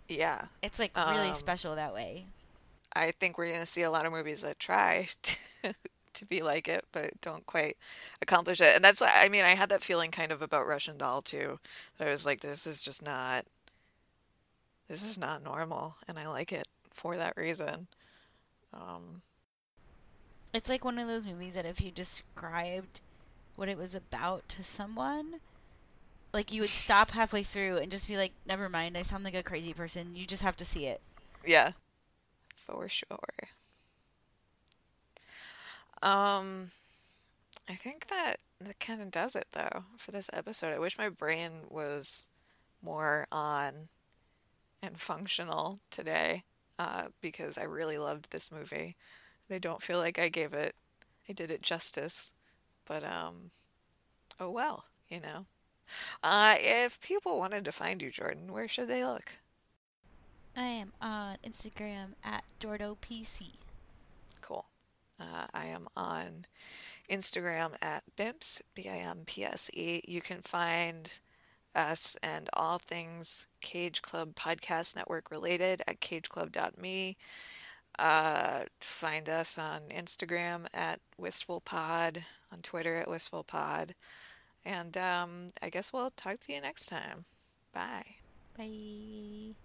[0.09, 0.45] Yeah.
[0.61, 2.25] It's like really um, special that way.
[2.95, 5.73] I think we're going to see a lot of movies that try to,
[6.15, 7.77] to be like it, but don't quite
[8.21, 8.75] accomplish it.
[8.75, 11.59] And that's why, I mean, I had that feeling kind of about Russian Doll too.
[11.97, 13.45] That I was like, this is just not,
[14.87, 15.95] this is not normal.
[16.07, 17.87] And I like it for that reason.
[18.73, 19.21] Um,
[20.53, 23.01] it's like one of those movies that if you described
[23.55, 25.35] what it was about to someone,
[26.33, 29.35] like you would stop halfway through and just be like, "Never mind, I sound like
[29.35, 31.01] a crazy person." You just have to see it.
[31.45, 31.71] Yeah,
[32.55, 33.19] for sure.
[36.03, 36.71] Um,
[37.69, 40.73] I think that that kind of does it though for this episode.
[40.73, 42.25] I wish my brain was
[42.81, 43.87] more on
[44.81, 46.43] and functional today
[46.77, 48.97] uh, because I really loved this movie.
[49.49, 50.75] I don't feel like I gave it,
[51.29, 52.33] I did it justice,
[52.85, 53.51] but um,
[54.39, 55.45] oh well, you know.
[56.21, 59.35] Uh, if people wanted to find you, Jordan, where should they look?
[60.57, 63.62] I am on Instagram at JordoPC.
[65.23, 66.45] Uh, I am on
[67.09, 70.01] Instagram at Bimps, B I M P S E.
[70.07, 71.19] You can find
[71.75, 77.17] us and all things Cage Club Podcast Network related at cageclub.me.
[77.99, 83.91] Uh, find us on Instagram at WistfulPod, on Twitter at WistfulPod.
[84.65, 87.25] And um, I guess we'll talk to you next time.
[87.73, 88.15] Bye.
[88.57, 89.55] Bye.